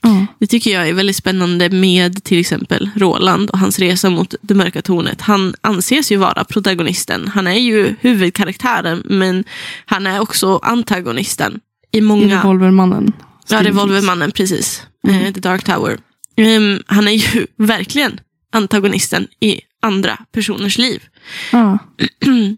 [0.04, 0.25] Ja.
[0.39, 4.54] Det tycker jag är väldigt spännande med till exempel Roland och hans resa mot det
[4.54, 5.21] mörka tornet.
[5.21, 7.27] Han anses ju vara protagonisten.
[7.27, 9.43] Han är ju huvudkaraktären men
[9.86, 11.60] han är också antagonisten.
[11.91, 12.39] I I många...
[12.39, 13.13] Revolvermannen.
[13.49, 13.63] Ja.
[13.63, 14.84] Revolvermannen, precis.
[15.08, 15.21] Mm.
[15.25, 15.97] Eh, The Dark Tower.
[16.36, 18.19] Ehm, han är ju verkligen
[18.51, 21.04] antagonisten i andra personers liv.
[21.51, 21.77] Ja.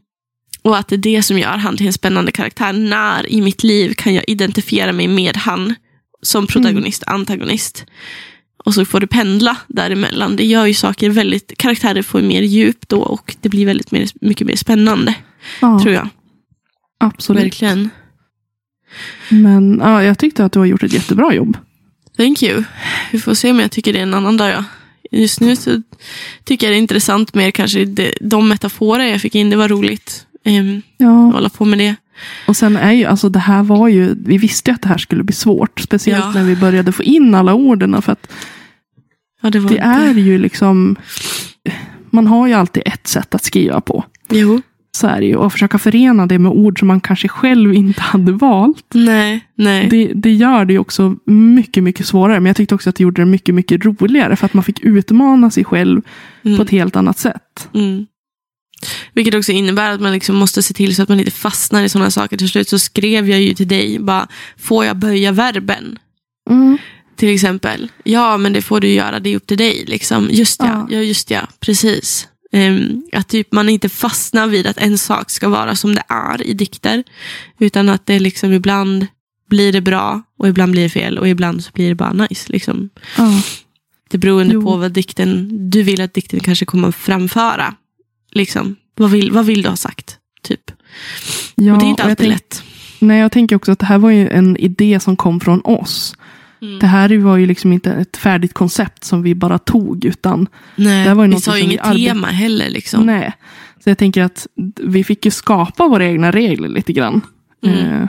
[0.62, 2.74] Och att det är det som gör han till en spännande karaktär.
[2.74, 5.76] När i mitt liv kan jag identifiera mig med han
[6.22, 7.86] som protagonist och antagonist.
[8.66, 10.36] Och så får det pendla däremellan.
[10.36, 14.08] Det gör ju saker väldigt, karaktärer får mer djup då och det blir väldigt mer,
[14.22, 15.16] mycket mer spännande.
[15.62, 16.10] ja, Tror jag.
[16.98, 17.44] absolut.
[17.44, 17.90] Verkligen.
[19.30, 21.58] Men ja, jag tyckte att du har gjort ett jättebra jobb.
[22.18, 22.64] Thank you.
[23.12, 24.50] Vi får se om jag tycker det en annan dag.
[24.52, 24.64] Ja.
[25.12, 25.82] Just nu så
[26.44, 29.50] tycker jag det är intressant mer kanske det, de metaforer jag fick in.
[29.50, 30.26] Det var roligt.
[30.46, 31.08] Um, Ja.
[31.10, 31.96] hålla på med det.
[32.48, 34.98] Och sen är ju, alltså det här var ju, vi visste ju att det här
[34.98, 35.80] skulle bli svårt.
[35.80, 36.32] Speciellt Ja.
[36.32, 38.02] när vi började få in alla orden.
[38.02, 38.28] För att
[39.42, 40.96] Ja, det det är ju liksom,
[42.10, 44.06] man har ju alltid ett sätt att skriva på.
[44.30, 44.62] Jo.
[44.98, 45.36] Så är det ju.
[45.36, 48.86] Och försöka förena det med ord som man kanske själv inte hade valt.
[48.94, 49.88] Nej, nej.
[49.90, 52.40] Det, det gör det ju också mycket, mycket svårare.
[52.40, 54.36] Men jag tyckte också att det gjorde det mycket, mycket roligare.
[54.36, 56.02] För att man fick utmana sig själv
[56.46, 56.58] Mm.
[56.58, 57.70] på ett helt annat sätt.
[57.74, 58.06] Mm.
[59.14, 61.90] Vilket också innebär att man liksom måste se till så att man inte fastnar i
[61.90, 62.38] sådana saker.
[62.38, 64.28] Till slut så skrev jag ju till dig, bara,
[64.58, 66.00] får jag böja verben?
[66.50, 66.78] Mm.
[67.16, 67.92] Till exempel.
[68.04, 69.84] Ja, men det får du göra, det är upp till dig.
[69.88, 70.28] Liksom.
[70.32, 70.88] Just ja, Ja.
[70.98, 72.28] ja just ja, precis.
[72.54, 76.48] Ehm, att typ man inte fastnar vid att en sak ska vara som det är
[76.48, 77.04] i dikter.
[77.60, 79.08] Utan att det liksom ibland
[79.50, 82.52] blir det bra och ibland blir det fel och ibland så blir det bara nice.
[82.54, 82.90] Liksom.
[83.18, 83.42] Ja.
[84.10, 84.62] Det beror Jo.
[84.64, 87.76] på vad dikten, du vill att dikten kanske kommer att framföra.
[88.32, 88.76] Liksom.
[88.96, 90.18] Vad, vill, vad vill du ha sagt?
[90.44, 90.72] Typ.
[91.56, 92.64] Ja, och det är inte alltid tänk- lätt.
[93.00, 96.16] Nej, jag tänker också att det här var ju en idé som kom från oss.
[96.64, 96.80] Mm.
[96.80, 101.08] Det här var ju liksom inte ett färdigt koncept som vi bara tog, utan Nej,
[101.08, 102.70] det var ju vi sa ju inget tema heller.
[102.70, 103.06] Liksom.
[103.06, 103.34] nej.
[103.84, 104.48] Så jag tänker att
[104.80, 107.22] vi fick ju skapa våra egna regler lite grann.
[107.64, 108.02] Mm.
[108.02, 108.08] Eh,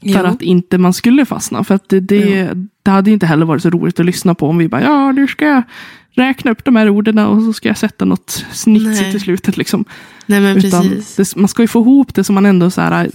[0.00, 0.12] Jo.
[0.12, 1.64] för att inte man skulle fastna.
[1.64, 2.50] För att det, det,
[2.82, 5.12] det hade ju inte heller varit så roligt att lyssna på om vi bara, ja,
[5.12, 5.62] nu ska jag
[6.10, 9.56] räkna upp de här orden och så ska jag sätta något snitsigt i slutet.
[9.56, 9.84] Liksom.
[10.26, 11.34] Nej men Utan precis.
[11.34, 13.10] det, man ska ju få ihop det så man ändå så här,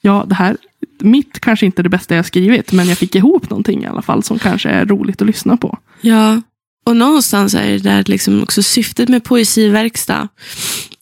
[0.00, 0.56] ja, det här,
[1.02, 4.02] mitt kanske inte är det bästa jag skrivit, men jag fick ihop någonting i alla
[4.02, 5.78] fall som kanske är roligt att lyssna på.
[6.00, 6.42] Ja,
[6.86, 10.28] och någonstans är det där liksom också syftet med poesiverkstad,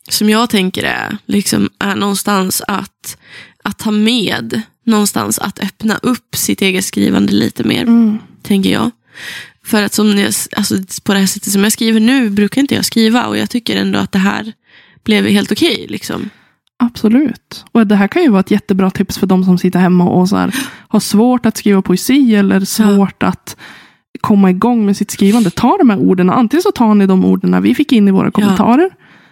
[0.09, 3.17] som jag tänker är, liksom, är någonstans att,
[3.63, 7.85] att ta med, någonstans att öppna upp sitt eget skrivande lite mer,
[8.43, 8.91] tänker jag.
[9.65, 12.75] För att som jag, alltså, på det här sättet som jag skriver nu brukar inte
[12.75, 14.53] jag skriva och jag tycker ändå att det här
[15.03, 15.85] blev helt okej.
[15.89, 16.29] liksom.
[16.81, 17.65] Absolut.
[17.71, 20.29] Och det här kan ju vara ett jättebra tips för de som sitter hemma och
[20.29, 20.55] så här,
[20.87, 23.57] har svårt att skriva poesi eller svårt att
[24.21, 25.49] komma igång med sitt skrivande.
[25.49, 26.29] Ta de här orden.
[26.29, 28.85] Antingen så tar ni de orden vi fick in i våra kommentarer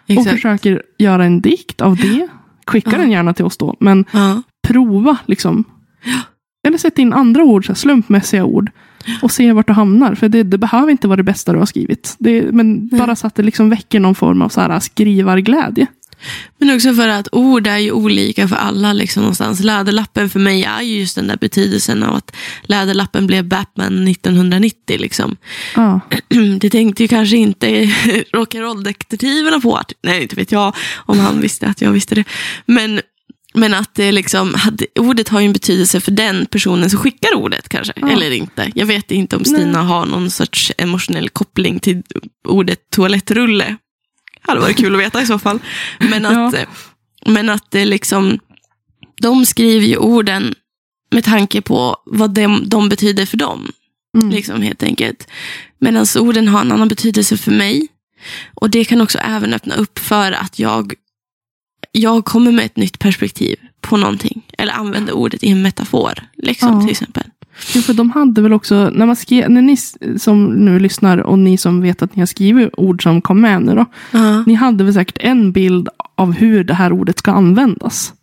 [0.04, 0.30] och Exakt.
[0.30, 2.28] försöker göra en dikt av det.
[2.68, 2.98] Skicka Ja.
[2.98, 3.76] den gärna till oss då.
[3.80, 4.42] Men Ja.
[4.68, 5.64] prova liksom.
[6.68, 8.72] Eller sätt in andra ord, så här, slumpmässiga ord.
[9.22, 10.16] Och se vart du hamnar.
[10.16, 12.16] För det, det behöver inte vara det bästa du har skrivit.
[12.20, 15.88] Det, men bara så att det liksom väcker någon form av så här, skrivarglädje.
[16.58, 18.94] Men också för att ord är ju olika för alla.
[18.94, 19.60] Liksom, någonstans.
[19.60, 24.98] Läderlappen för mig är ju just den där betydelsen av att Läderlappen blev Batman 1990.
[25.00, 25.38] Liksom.
[25.76, 26.00] Ja.
[26.60, 27.68] Det tänkte ju kanske inte
[28.34, 29.76] rock'n'roll-detektiverna på.
[29.76, 32.24] Att, nej, inte vet jag om han visste att jag visste det.
[32.66, 33.02] Men,
[33.54, 37.36] men att det liksom, hade, ordet har ju en betydelse för den personen som skickar
[37.36, 37.94] ordet kanske.
[37.96, 38.12] Ja.
[38.12, 38.72] Eller inte.
[38.76, 39.88] Jag vet inte om Stina Nej.
[39.88, 42.04] har någon sorts emotionell koppling till
[42.48, 43.78] ordet toalettrulle.
[44.48, 45.60] Hade varit kul att veta i så fall.
[46.00, 46.66] Men att, Ja.
[47.26, 48.40] men att det liksom,
[49.22, 50.56] de skriver ju orden
[51.12, 53.72] med tanke på vad de, de betyder för dem.
[54.18, 54.30] Mm.
[54.30, 55.28] Liksom, helt enkelt.
[55.80, 57.88] Medan orden har en annan betydelse för mig.
[58.54, 60.94] Och det kan också även öppna upp för att jag,
[61.92, 64.42] jag kommer med ett nytt perspektiv på någonting.
[64.58, 66.14] Eller använder ordet i en metafor.
[66.38, 66.82] Liksom, Ja.
[66.82, 67.24] till exempel.
[67.76, 69.78] Jo, för de hade väl också, när, man skrev, när ni
[70.20, 73.62] som nu lyssnar och ni som vet att ni har skrivit ord som kom med
[73.62, 73.86] nu då.
[74.12, 78.14] Ja, Ni hade väl säkert en bild av hur det här ordet ska användas.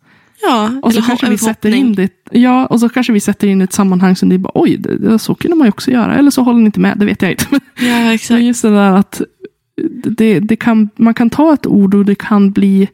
[0.41, 3.61] ja Och så kanske vi sätter in det, ja, och så kanske vi sätter in
[3.61, 6.15] ett sammanhang som ni bara, oj, det, det, så kunde man ju också göra.
[6.15, 7.45] Eller så håller ni inte med, det vet jag inte.
[7.49, 8.41] Men Ja, det är exakt.
[8.43, 9.21] just det där att
[10.03, 12.87] det, det kan, man kan ta ett ord och det kan bli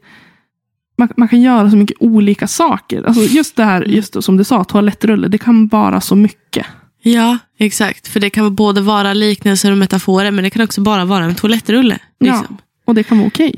[1.01, 3.03] man, man kan göra så mycket olika saker.
[3.03, 6.65] Alltså just det här, just det, som du sa, toalettrulle, det kan vara så mycket.
[7.01, 8.07] Ja, exakt.
[8.07, 11.35] För det kan både vara liknelser och metaforer, men det kan också bara vara en
[11.35, 11.99] toalettrulle.
[12.19, 12.45] Liksom.
[12.49, 13.55] Ja, och det kan vara okej.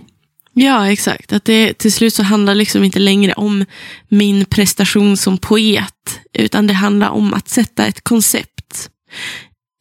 [0.53, 1.33] Ja, exakt.
[1.33, 3.65] Att det till slut så handlar liksom inte längre om
[4.09, 8.89] min prestation som poet, utan det handlar om att sätta ett koncept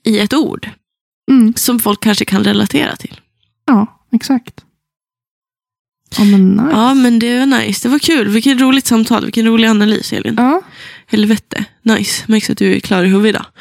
[0.05, 0.69] i ett ord
[1.31, 3.21] Mm, som folk kanske kan relatera till.
[3.67, 4.55] ja, exakt.
[6.19, 6.69] Ja, men nice.
[6.73, 7.89] Ja, men det var nice.
[7.89, 8.29] Det var kul.
[8.29, 9.25] Vilket roligt samtal.
[9.25, 10.35] Vilken rolig analys, Elin.
[10.39, 10.63] Ja.
[11.07, 11.65] Helvete.
[11.83, 12.25] Nice.
[12.27, 13.43] Märks att du är klar i huvudet.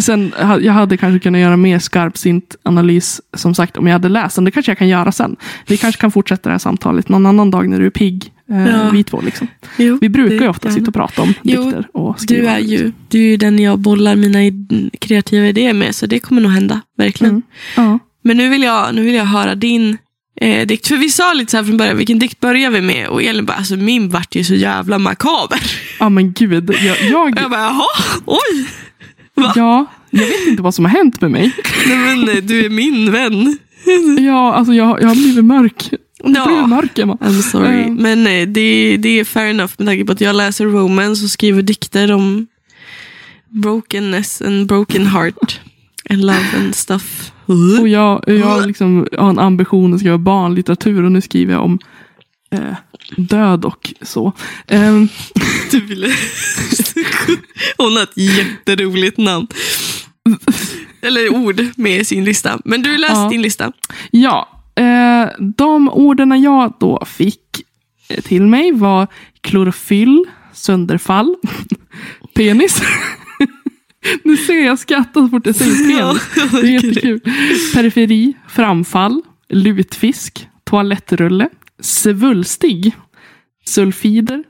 [0.00, 4.34] Sen, jag hade kanske kunnat göra mer skarpsint analys, som sagt, om jag hade läst
[4.36, 4.44] den.
[4.44, 5.36] Det kanske jag kan göra sen.
[5.66, 8.66] Vi kanske kan fortsätta det här samtalet någon annan dag när du är pigg, eh,
[8.66, 8.90] Ja.
[8.92, 9.20] vi två.
[9.20, 9.46] Liksom.
[9.78, 12.50] Jo, Vi brukar ju ofta sitta och prata om Jo, dikter och Du skriva.
[12.50, 16.18] är, ju, du är ju den jag bollar mina id- kreativa idéer med, så det
[16.18, 16.80] kommer nog hända.
[16.98, 17.30] Verkligen.
[17.34, 17.42] Mm.
[17.76, 17.98] Ja.
[18.24, 19.98] Men nu vill jag, nu vill jag höra din
[20.42, 20.88] eh, dikt.
[20.88, 23.08] För vi sa lite så här från början, vilken dikt börjar vi med?
[23.08, 25.60] Och Elin bara, alltså min vart ju så jävla makaber.
[25.98, 26.70] ja, men gud.
[26.82, 27.86] Jag, jag, jag bara, jaha,
[28.26, 28.66] oj.
[29.34, 29.52] Va?
[29.56, 31.50] ja, jag vet inte vad som har hänt med mig.
[31.86, 33.58] Nej, men nej, du är min vän.
[34.18, 35.88] Ja, alltså jag, jag har blivit mörk.
[36.24, 36.66] Jag har blivit Ja.
[36.66, 37.14] mörk, Emma.
[37.20, 37.80] I'm sorry.
[37.82, 37.88] Ja.
[37.88, 41.30] Men nej, det, det är fair enough med tanke på att jag läser romance och
[41.30, 42.46] skriver dikter om
[43.48, 45.60] brokenness and broken heart.
[46.12, 47.32] And love and stuff.
[47.80, 51.78] Och jag, jag liksom har en ambition att skriva barnlitteratur och nu skriver jag om
[52.50, 52.74] eh,
[53.16, 54.32] död och så.
[54.66, 55.08] Ehm,
[55.70, 56.08] Du ville...
[57.76, 59.46] Hon har ett jätteroligt namn.
[61.02, 62.58] Eller ord med i sin lista.
[62.64, 63.28] Men du läste Ja.
[63.28, 63.72] din lista.
[64.10, 67.40] Ja, eh, de orden jag då fick
[68.08, 69.06] eh, till mig var
[69.40, 71.36] klorofyll, sönderfall,
[72.34, 72.82] penis.
[74.24, 76.50] nu ser jag skratta så fort jag säger penis.
[76.52, 77.20] Det är jättekul.
[77.74, 81.48] Periferi, framfall, lutfisk, toalettrulle,
[81.80, 82.96] svulstig,
[83.64, 84.44] sulfider,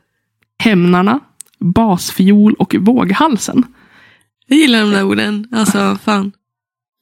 [0.58, 1.20] hämnarna,
[1.58, 3.64] basfiol och våghalsen.
[4.46, 5.48] Jag gillar de där orden.
[5.52, 6.32] Alltså, fan.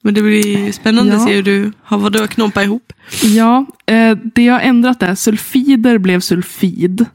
[0.03, 1.17] Men det blir spännande Ja.
[1.19, 2.93] att se hur du har vad du har knoppat ihop.
[3.23, 7.05] Ja, eh, det jag har ändrat är sulfider blev sulfid.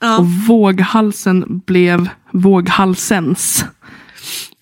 [0.00, 0.18] Ja.
[0.18, 3.64] Och våghalsen blev våghalsens.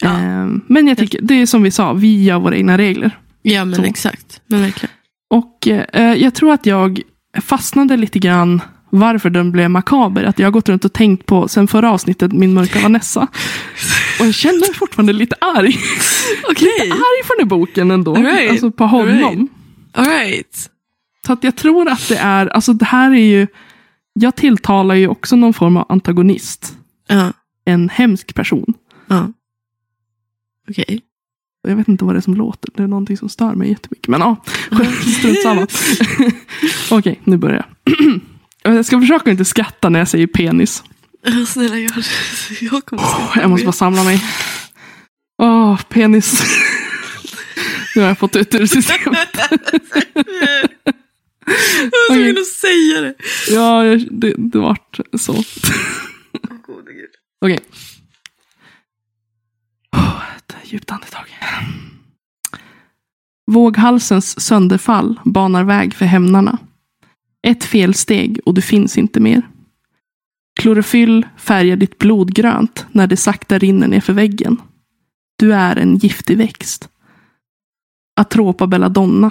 [0.02, 0.10] Ja.
[0.20, 3.18] Eh, men jag tycker, det är som vi sa, vi gör våra egna regler.
[3.42, 3.82] ja, men Så.
[3.82, 4.40] exakt.
[4.46, 4.92] Men verkligen.
[5.30, 7.00] Och eh, jag tror att jag
[7.42, 10.24] fastnade lite grann varför den blev makaber.
[10.24, 13.26] Att jag har gått runt och tänkt på sen förra avsnittet, Min mörka Vanessa.
[14.20, 15.76] Och jag känner mig fortfarande lite arg.
[16.50, 16.90] Okej.
[16.90, 18.16] Arg för den här boken ändå.
[18.16, 18.50] All right.
[18.50, 19.14] Alltså på honom.
[19.24, 19.48] All right.
[19.92, 20.70] All right.
[21.26, 23.46] Så att jag tror att det är, alltså det här är ju,
[24.12, 26.76] jag tilltalar ju också någon form av antagonist.
[27.08, 27.32] Ja.
[27.64, 28.74] En hemsk person.
[29.06, 29.32] Ja.
[30.70, 31.00] Okej.
[31.64, 32.70] Och Jag vet inte vad det är som låter.
[32.74, 34.08] Det är någonting som stör mig jättemycket.
[34.08, 34.36] Men ja,
[35.18, 35.66] strunt samma.
[36.90, 37.94] Okej, nu börjar jag.
[38.64, 40.82] Jag ska försöka inte skratta när jag säger penis.
[41.48, 41.80] Snälla det.
[42.60, 44.24] Jag kommer Åh, Jag måste bara samla mig.
[45.42, 46.42] Åh, penis.
[47.94, 49.28] Nu har jag fått ut ur systemet.
[49.34, 49.50] Jag
[51.90, 53.14] var tvungen att säga det.
[53.48, 55.32] Ja, jag, det, det vart så.
[57.40, 57.40] Okej.
[57.40, 57.50] Oh,
[60.62, 61.26] ett djupt andetag.
[63.46, 66.58] Våghalsens sönderfall banar väg för hämnarna.
[67.46, 69.48] Ett felsteg och du finns inte mer.
[70.60, 74.60] Klorofyll färgar ditt blod grönt när det sakta rinner nerför väggen.
[75.38, 76.88] Du är en giftig växt.
[78.20, 79.30] Atropa belladonna.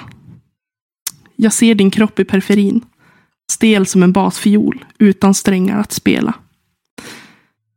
[1.36, 2.86] Jag ser din kropp i periferin.
[3.51, 6.34] Stel som en basfiol, utan strängar att spela.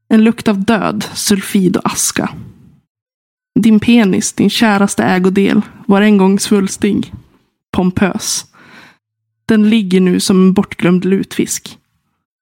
[0.09, 2.31] En lukt av död, sulfid och aska.
[3.61, 7.13] Din penis, din käraste ägodel, var en gång svulstig,
[7.73, 8.45] pompös.
[9.47, 11.79] Den ligger nu som en bortglömd lutfisk.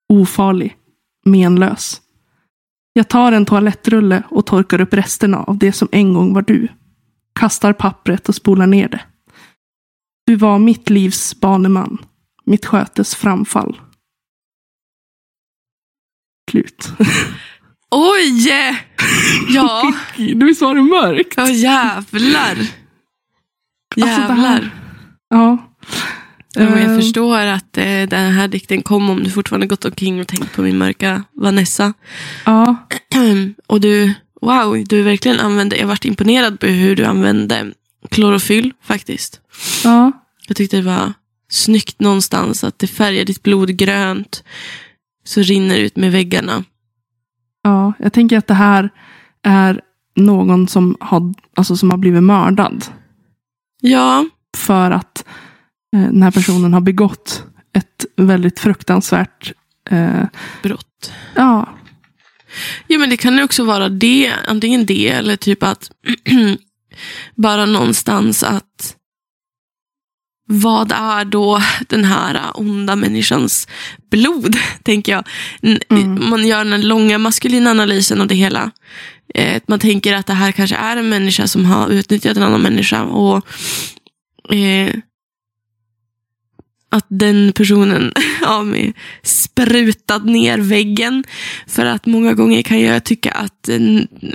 [0.08, 0.76] Ofarlig,
[1.24, 2.00] menlös.
[2.92, 6.68] Jag tar en toalettrulle och torkar upp resterna av det som en gång var du.
[7.32, 9.00] Kastar pappret och spolar ner det.
[10.26, 11.98] Du var mitt livs baneman,
[12.44, 13.80] mitt skötes framfall.
[16.50, 16.92] Slut.
[17.94, 18.48] Oj!
[19.48, 19.92] Ja.
[20.16, 21.34] Du visst var det mörkt?
[21.36, 22.50] Ja, jävlar.
[22.50, 24.70] Alltså, här- Jävlar.
[25.30, 25.68] Ja.
[26.54, 29.84] Ja, men jag Eh, förstår att eh, den här dikten kom om du fortfarande gått
[29.84, 31.92] omkring och tänkt på min mörka Vanessa.
[32.44, 32.76] Ja.
[33.66, 37.72] och du, wow, du verkligen använde, jag varit imponerad på hur du använde
[38.10, 39.40] klorofyll faktiskt.
[39.84, 40.12] Ja.
[40.48, 41.12] Jag tyckte det var
[41.50, 44.44] snyggt någonstans att det färgar ditt blod grönt.
[45.24, 46.64] Så rinner ut med väggarna.
[47.62, 47.92] Ja.
[47.98, 48.90] Jag tänker att det här
[49.42, 49.80] är
[50.16, 52.84] någon som har, alltså som har blivit mördad.
[53.80, 55.24] Ja, För att
[55.96, 59.52] eh, den här personen har begått ett väldigt fruktansvärt
[59.90, 60.24] eh,
[60.62, 61.12] brott.
[61.34, 61.68] Ja.
[62.86, 65.90] Ja, men det kan också vara det, antingen det eller typ att
[67.34, 68.96] bara någonstans att
[70.46, 73.68] vad är då den här onda människans
[74.10, 75.28] blod, tänker jag.
[75.90, 76.30] Mm.
[76.30, 78.70] Man gör den långa maskulina analysen av det hela.
[79.34, 82.62] Eh, man tänker att det här kanske är en människa som har utnyttjat en annan
[82.62, 83.02] människa.
[83.02, 83.46] Och
[84.54, 84.94] eh,
[86.90, 88.12] Att den personen
[88.42, 91.24] har med sprutat ner väggen.
[91.66, 93.68] För att många gånger kan jag tycka att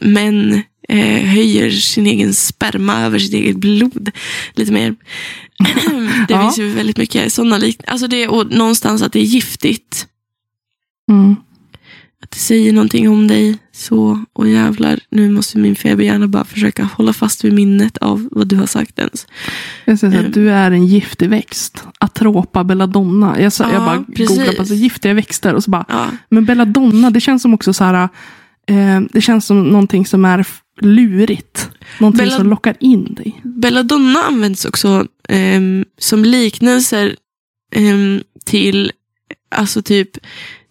[0.02, 4.12] män eh, höjer sin egen sperma över sitt eget blod
[4.56, 4.96] lite mer.
[6.28, 6.42] det Ja.
[6.42, 7.92] finns ju väldigt mycket sådana liknande.
[7.92, 10.08] Alltså det, och någonstans att det är giftigt.
[11.12, 11.36] Mm.
[12.24, 13.58] Att det säger någonting om dig.
[13.72, 18.48] Så, och jävlar, nu måste min feberhjärna bara försöka hålla fast vid minnet av vad
[18.48, 19.28] du har sagt ens.
[19.86, 20.32] Jag säger så Mm.
[20.32, 21.84] du är en giftig växt.
[22.00, 23.42] Atropa belladonna.
[23.42, 24.30] Jag, sa, Ja, jag bara precis.
[24.38, 27.74] googlade på så giftiga växter och så bara, Ja, men belladonna, det känns som också
[27.74, 28.10] så här,
[28.70, 30.46] eh, det känns som någonting som är
[30.82, 31.70] lurigt.
[32.00, 33.42] Någonting Bella- som lockar in dig.
[33.44, 37.16] Belladonna används också ehm, som liknelser
[37.76, 38.92] ehm, till
[39.56, 40.10] alltså typ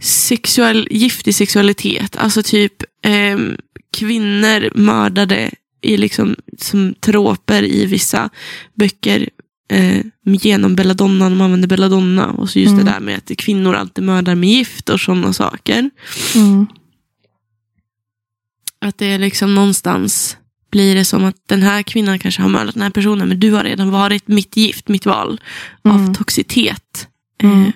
[0.03, 2.17] sexuell, giftig sexualitet.
[2.17, 3.57] Alltså typ ehm,
[3.93, 5.51] kvinnor mördade
[5.83, 8.31] i liksom, som tråper i vissa
[8.75, 9.29] böcker
[9.73, 11.29] eh, genom belladonna.
[11.31, 12.27] De använder belladonna.
[12.31, 12.85] Och så just Mm.
[12.85, 15.91] det där med att kvinnor alltid mördar med gift och sådana saker.
[16.35, 16.67] Mm.
[18.87, 20.37] Att det är liksom någonstans
[20.71, 23.53] blir det som att den här kvinnan kanske har mördat den här personen men du
[23.53, 25.41] har redan varit mitt gift, mitt val
[25.85, 26.15] av Mm.
[26.15, 27.09] toxitet.
[27.43, 27.63] Mm.
[27.63, 27.73] Eh,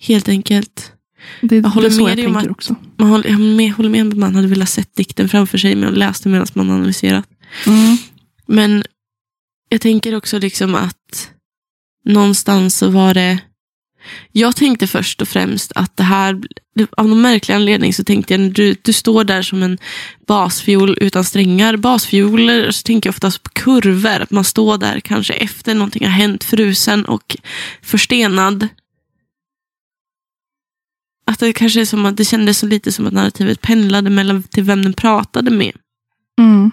[0.00, 0.92] helt enkelt.
[1.40, 2.76] Det, Jag håller det är med dig om att- också.
[2.96, 5.76] Man håller, jag med, håller med om att man hade velat sett dikten framför sig
[5.76, 7.24] men läst den medan man analyserat.
[7.66, 7.96] Mm.
[8.46, 8.82] Men
[9.68, 11.30] jag tänker också liksom att
[12.04, 13.38] någonstans så var det
[14.32, 16.40] Jag tänkte först och främst att det här,
[16.96, 19.78] av någon märklig anledning så tänkte jag när du, du står där som en
[20.26, 21.76] basfiol utan strängar.
[21.76, 26.12] Basfioler så tänker jag oftast på kurvor, att man står där kanske efter någonting har
[26.12, 27.36] hänt, frusen och
[27.82, 28.68] förstenad.
[31.26, 34.42] Att det kanske är som att det kändes så lite som att narrativet pendlade mellan
[34.42, 35.72] till vem den pratade med.
[36.40, 36.70] Mm.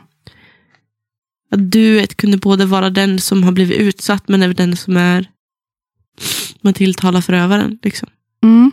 [1.51, 5.30] Att duet kunde både vara den som har blivit utsatt men även den som är
[6.68, 7.80] man tilltalar förövaren.
[7.84, 8.09] Liksom.
[8.43, 8.72] Mm.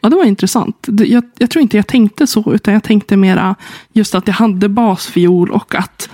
[0.00, 0.88] Ja, det var intressant.
[1.06, 3.54] Jag, jag tror inte jag tänkte så, utan jag tänkte mera
[3.92, 6.10] just att jag hade basfiol och att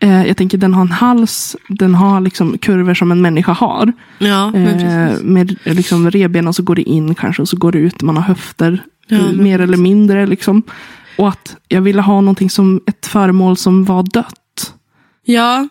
[0.00, 3.92] eh, jag tänker den har en hals, den har liksom kurvor som en människa har.
[4.18, 7.78] Ja, Eh, med eh, liksom revbenen så går det in kanske och så går det
[7.78, 8.02] ut.
[8.02, 10.26] Man har höfter Ja, eh, mer eller mindre.
[10.26, 10.62] Liksom.
[11.18, 14.74] Och att jag ville ha någonting som ett föremål som var dött.
[15.24, 15.68] Ja,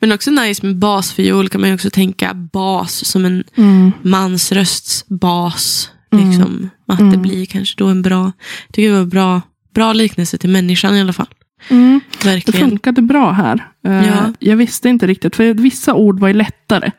[0.00, 3.92] men också nice med basfiol kan man ju också tänka bas som en Mm.
[4.02, 5.90] mansrösts bas.
[6.12, 6.28] Mm.
[6.30, 6.70] Liksom.
[6.88, 8.24] Att det blir kanske då en bra,
[8.66, 9.42] jag tycker det var bra,
[9.74, 11.26] bra liknelse till människan i alla fall.
[11.68, 12.00] Mm.
[12.22, 13.68] Det funkade bra här.
[13.86, 14.32] Eh, Ja.
[14.38, 16.90] Jag visste inte riktigt, för vissa ord var ju lättare.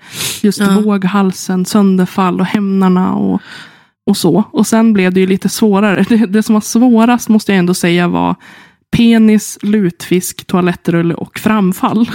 [0.42, 0.80] Just Ja.
[0.80, 3.42] våghalsen, sönderfall och hämnarna och,
[4.08, 4.44] och så.
[4.52, 6.04] Och sen blev det ju lite svårare.
[6.10, 8.36] Det, det som var svårast måste jag ändå säga var
[8.98, 12.10] penis, lutfisk, toalettrulle och framfall.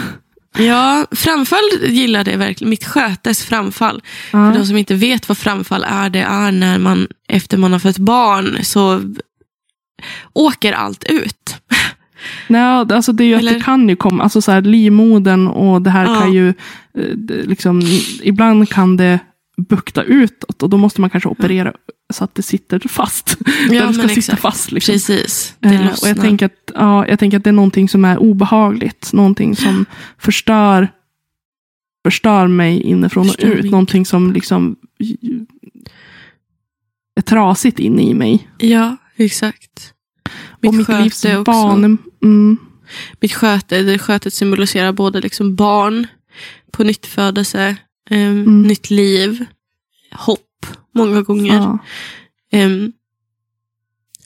[0.58, 2.70] Ja, framfall gillade jag verkligen.
[2.70, 4.02] Mitt skötes framfall.
[4.30, 7.78] För de som inte vet vad framfall är, det är när man efter man har
[7.78, 9.02] fött barn så
[10.32, 11.56] åker allt ut.
[12.48, 15.82] Nej, alltså det, är ju att det kan ju komma, alltså så här, livmodern och
[15.82, 16.20] det här Ja.
[16.20, 16.54] kan ju, eh,
[17.14, 17.82] det, liksom,
[18.22, 19.18] ibland kan det
[19.68, 21.72] bukta utåt och då måste man kanske operera
[22.12, 23.36] så att det sitter fast.
[23.70, 24.42] Ja, det ska sitta exakt.
[24.42, 24.72] fast.
[24.72, 24.92] Liksom.
[24.92, 25.56] Precis.
[25.60, 29.12] Eh, och jag tänker, att, ja, jag tänker att det är någonting som är obehagligt.
[29.12, 29.86] Någonting som
[30.18, 30.88] förstör,
[32.04, 33.62] förstör mig inifrån och Förstör ut.
[33.62, 33.70] mig.
[33.70, 34.76] Någonting som liksom
[37.16, 38.48] är trasigt inne i mig.
[38.58, 39.94] Ja, exakt.
[40.60, 41.98] Mitt och mitt livs barn.
[42.22, 42.58] Mm,
[43.20, 46.06] Mitt sköte, det skötet symboliserar både liksom barn,
[46.70, 47.76] på nytt födelse,
[48.10, 48.62] Mm.
[48.62, 49.44] nytt liv,
[50.12, 51.54] hopp många gånger.
[51.54, 51.78] ja.
[52.52, 52.92] Ehm,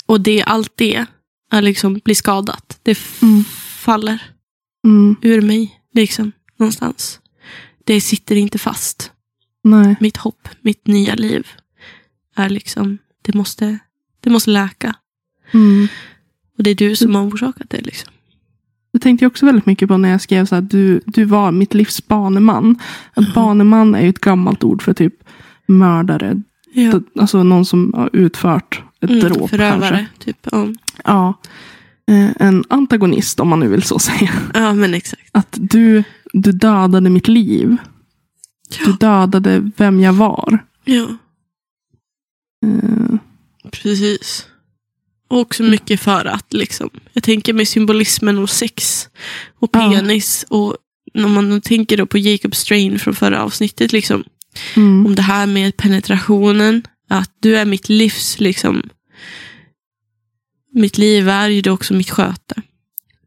[0.07, 1.07] och det, allt det
[1.51, 2.79] är liksom, blir skadat.
[2.83, 3.45] Det Mm.
[3.79, 4.23] faller
[4.85, 7.21] Mm, ur mig liksom, någonstans.
[7.85, 9.13] Det sitter inte fast.
[9.63, 9.97] nej.
[10.01, 11.49] Mitt hopp, mitt nya liv
[12.37, 13.79] är liksom, det måste,
[14.21, 14.95] det måste läka.
[15.53, 15.89] Mm.
[16.59, 17.81] Och det är du som har orsakat det.
[17.81, 18.13] Liksom.
[18.95, 21.53] Det tänkte jag också väldigt mycket på när jag skrev så här, du, du var
[21.53, 22.79] mitt livs baneman.
[23.15, 25.15] Att baneman är ju ett gammalt ord för typ
[25.67, 26.43] mördare.
[26.73, 27.01] Ja.
[27.21, 30.07] Alltså någon som har utfört ett Mm, dråp förövare, kanske.
[30.25, 30.37] typ.
[30.53, 30.69] Ja.
[31.05, 31.35] Ja.
[32.11, 34.31] Eh, En antagonist om man nu vill så säga.
[34.55, 35.23] ja, men exakt.
[35.33, 37.77] Att du, du dödade mitt liv.
[38.87, 40.59] Du dödade vem jag var.
[40.85, 41.07] Ja,
[42.67, 43.17] Eh,
[43.71, 44.47] precis.
[45.35, 49.09] Och också mycket för att, liksom, jag tänker med symbolismen och sex
[49.61, 49.91] och Ja.
[49.91, 50.45] penis.
[50.49, 50.77] Och
[51.15, 54.25] när man tänker då på Jacob Strain från förra avsnittet, liksom,
[54.77, 55.07] Mm.
[55.07, 56.83] om det här med penetrationen.
[57.09, 58.83] Att du är mitt livs, liksom,
[60.73, 62.55] mitt liv är ju också mitt sköte.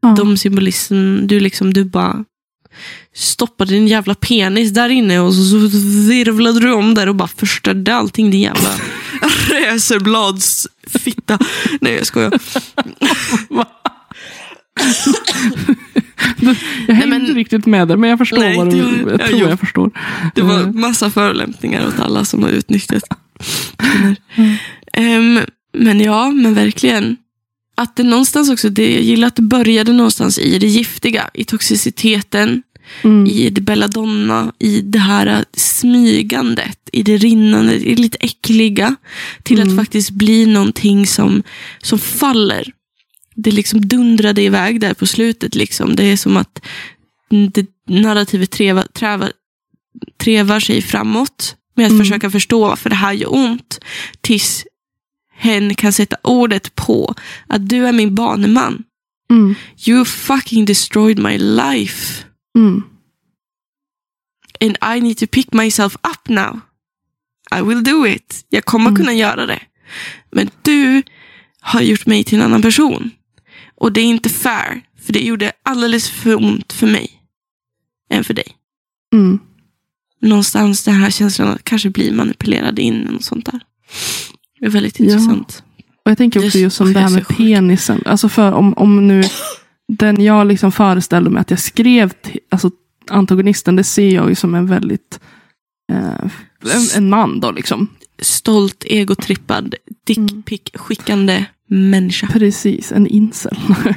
[0.00, 0.14] Ja.
[0.18, 2.24] De symbolism, du liksom, du bara
[3.14, 5.58] stoppade din jävla penis där inne och så, så
[6.08, 8.70] virvlade du om där och bara förstörde allting din jävla
[9.50, 11.38] racerbladsfitta.
[11.80, 12.32] Nej jag skojar.
[16.88, 18.78] Jag hängde inte riktigt med där, men jag förstår Nej, vad du...
[18.78, 19.48] Jag ja, tror jo.
[19.48, 19.90] jag förstår.
[20.34, 23.02] Det var Eh, massa förolämpningar åt alla som har utnyttjat.
[24.92, 25.40] Ehm,
[25.72, 27.16] men ja, men verkligen.
[27.76, 31.44] Att det någonstans också, det, jag gillar att det började någonstans i det giftiga, i
[31.44, 32.62] toxiciteten,
[33.04, 33.26] mm.
[33.26, 38.96] i det belladonna, i det här smygandet, i det rinnande, i det lite äckliga,
[39.42, 39.68] till Mm.
[39.68, 41.42] att faktiskt bli någonting som,
[41.82, 42.72] som faller.
[43.34, 45.54] Det liksom dundrade iväg där på slutet.
[45.54, 45.96] Liksom.
[45.96, 46.60] Det är som att
[47.52, 49.32] det, narrativet trevar, trävar,
[50.22, 52.04] trevar sig framåt med att Mm.
[52.04, 53.80] försöka förstå varför det här gör ont.
[54.20, 54.64] Tills
[55.36, 57.14] hen kan sätta ordet på
[57.46, 58.82] att du är min baneman.
[59.30, 59.54] Mm.
[59.86, 62.24] You fucking destroyed my life.
[62.58, 62.82] Mm.
[64.60, 66.60] And I need to pick myself up now.
[67.58, 68.46] I will do it.
[68.48, 68.96] Jag kommer Mm.
[68.96, 69.60] kunna göra det.
[70.30, 71.02] Men du
[71.60, 73.10] har gjort mig till en annan person.
[73.74, 74.82] Och det är inte fair.
[75.06, 77.10] För det gjorde alldeles för ont för mig.
[78.10, 78.46] Än för dig.
[79.12, 79.38] Mm.
[80.20, 83.08] Någonstans den här känslan att kanske bli manipulerad in.
[83.16, 83.60] Och sånt där.
[84.60, 85.04] Det är väldigt Ja.
[85.04, 85.62] intressant.
[86.04, 88.02] Och jag tänker också just som det här med penisen.
[88.06, 89.22] Alltså för om, om nu
[89.88, 92.70] den jag liksom föreställde mig att jag skrev, till, alltså
[93.10, 95.20] antagonisten, det ser jag ju som en väldigt,
[95.92, 96.30] eh,
[96.74, 97.88] en, en man då liksom.
[98.18, 99.74] stolt, egotrippad,
[100.06, 102.26] dickpick-skickande människa.
[102.26, 103.58] Precis, en incel.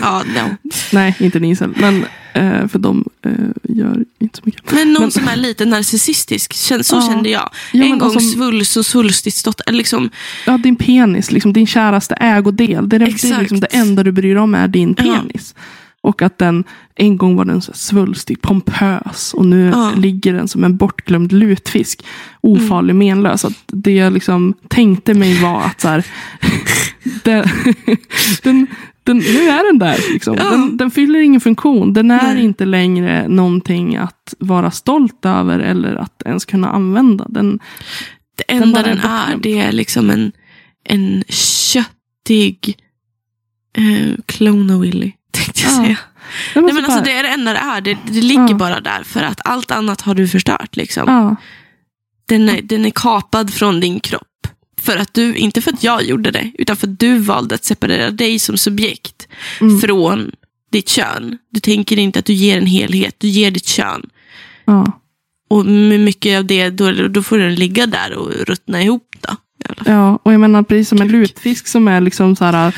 [0.00, 0.70] Ja, no.
[0.92, 1.74] Nej, inte en incel.
[1.80, 2.04] Men
[2.34, 3.32] eh, för de eh,
[3.76, 4.72] gör inte så mycket.
[4.72, 7.08] Men någon Men- som är lite narcissistisk, så Ja.
[7.12, 7.50] kände jag.
[7.72, 8.86] Ja, en gång alltså- svuls och
[9.66, 10.10] eller liksom,
[10.46, 12.88] Ja, din penis, liksom, din käraste ägodel.
[12.88, 15.04] Det är, det, är liksom det enda du bryr dig om är din Ja.
[16.04, 19.34] Och att den, en gång var den så svulstig, pompös.
[19.34, 19.92] Och nu Ja.
[19.96, 22.04] ligger den som en bortglömd lutfisk.
[22.40, 23.44] Ofarlig, menlös.
[23.44, 26.06] Att det jag liksom tänkte mig var att så här,
[27.24, 27.44] den,
[28.42, 28.66] den,
[29.04, 29.98] den, nu är den där.
[30.12, 30.36] Liksom.
[30.38, 30.50] Ja.
[30.50, 31.92] Den, den fyller ingen funktion.
[31.92, 32.44] Den är Nej.
[32.44, 37.26] inte längre någonting att vara stolt över eller att ens kunna använda.
[37.28, 37.58] Den,
[38.36, 40.32] det enda är den är, det är liksom en,
[40.84, 42.76] en köttig
[43.78, 45.12] eh, clone Willy,
[45.54, 45.84] tänkte jag Ja.
[45.84, 45.98] säga.
[46.54, 47.80] Nej, men så alltså, här- det är det enda det är.
[47.80, 48.54] Det, det ligger Ja.
[48.54, 50.76] bara där för att allt annat har du förstört.
[50.76, 51.04] Liksom.
[51.06, 51.36] ja.
[52.28, 54.26] Den, är, den är kapad från din kropp.
[54.80, 57.64] För att du, inte för att jag gjorde det, utan för att du valde att
[57.64, 59.28] separera dig som subjekt
[59.60, 59.80] Mm.
[59.80, 60.30] från
[60.72, 61.38] ditt kön.
[61.50, 64.06] Du tänker inte att du ger en helhet, du ger ditt kön.
[65.50, 69.08] Och med mycket av det, då, då får den ligga där och ruttna ihop.
[69.20, 69.36] Då.
[69.76, 72.74] Jävla Ja, och jag menar precis som en lutfisk som är liksom så här.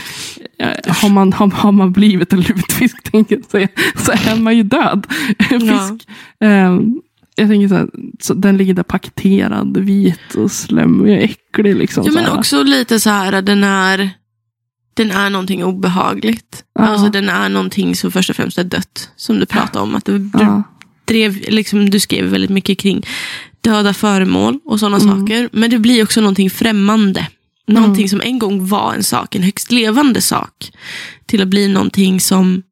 [0.58, 4.56] eh, Har man, har, har man blivit en lutfisk tänker jag säga, så är man
[4.56, 5.06] ju död.
[5.50, 5.88] En Ja.
[5.88, 6.08] fisk.
[6.40, 6.78] Eh,
[7.36, 7.88] jag tänker så här,
[8.20, 11.76] så den ligger där paketerad, vit och slemmig, äcklig.
[11.76, 14.10] Liksom, Ja, men också lite så här, den är,
[14.94, 16.64] den är någonting obehagligt.
[16.78, 16.84] Ja.
[16.84, 19.10] Alltså den är någonting som först och främst är dött.
[19.16, 19.94] Som du pratade om.
[19.94, 20.62] Att du, ja.
[21.04, 23.06] drev, liksom, du skrev väldigt mycket kring
[23.64, 25.20] döda föremål och sådana Mm.
[25.20, 25.48] saker.
[25.52, 27.28] Men det blir också någonting främmande.
[27.66, 30.70] Någonting som en gång var en sak, en högst levande sak.
[31.26, 32.62] Till att bli någonting som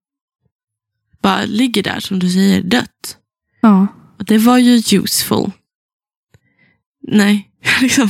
[1.23, 3.17] bara ligger där, som du säger, dött.
[3.61, 3.87] ja.
[4.19, 5.51] Och det var ju useful.
[7.09, 8.09] Nej, liksom.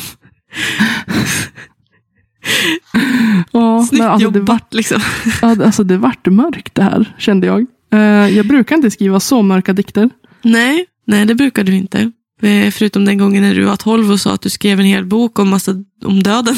[3.53, 5.01] ja Snyggt alltså, det, jobbat vart, liksom.
[5.43, 7.66] ja, alltså, det vart mörkt det här, kände jag.
[7.93, 10.11] Eh, jag brukar inte skriva så mörka dikter.
[10.43, 12.12] Nej, nej det brukar du inte.
[12.43, 15.05] Eh, Förutom den gången när du var 12 och sa att du skrev en hel
[15.05, 15.72] bok om, massa,
[16.05, 16.57] om döden.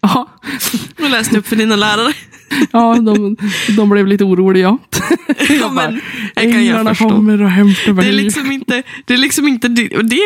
[0.00, 0.28] Ja,
[1.02, 2.12] Och läste upp för dina lärare.
[2.72, 3.36] ja de,
[3.76, 4.78] de blev lite oroliga.
[5.60, 6.00] Ja, men,
[6.34, 7.08] jag kan jag förstå.
[7.08, 8.04] kommer och hämtar mig.
[8.04, 10.16] Det är liksom inte, det är liksom inte, och det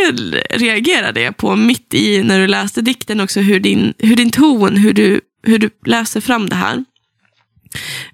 [0.50, 4.76] reagerade jag på mitt i när du läste dikten också, hur din, hur din ton,
[4.76, 6.84] hur du, hur du läser fram det här.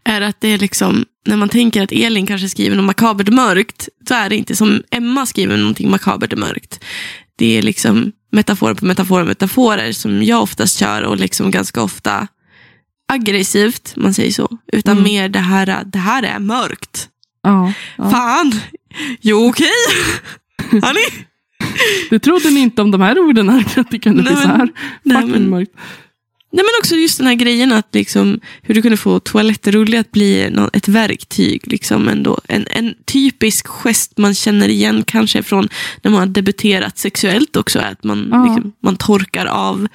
[0.04, 3.88] Är att det är liksom, när man tänker att Elin kanske skriver något makabert mörkt,
[4.08, 6.84] så är det inte som Emma skriver någonting makabert mörkt.
[7.36, 12.26] Det är liksom metaforer på metaforer metaforer som jag oftast kör och liksom ganska ofta
[13.12, 14.58] aggressivt, man säger så.
[14.72, 15.04] Utan Mm.
[15.04, 17.08] mer det här, det här är mörkt.
[17.42, 18.10] ja, ja.
[18.10, 18.52] Fan!
[19.20, 19.70] Jo, okej.
[20.70, 21.24] Hörni?
[22.10, 24.68] Det trodde ni inte om de här orden, att det kunde Nej, bli så här
[25.02, 25.72] nej, fucking men- mörkt.
[26.52, 30.12] Nej, men också just den här grejen att liksom, hur du kunde få toalettrulle att
[30.12, 31.62] bli ett verktyg.
[31.66, 32.40] Liksom ändå.
[32.48, 35.68] En, en typisk gest man känner igen kanske från
[36.02, 37.78] när man har debuterat sexuellt också.
[37.78, 38.44] är Att man, Ja.
[38.44, 39.86] liksom, man torkar av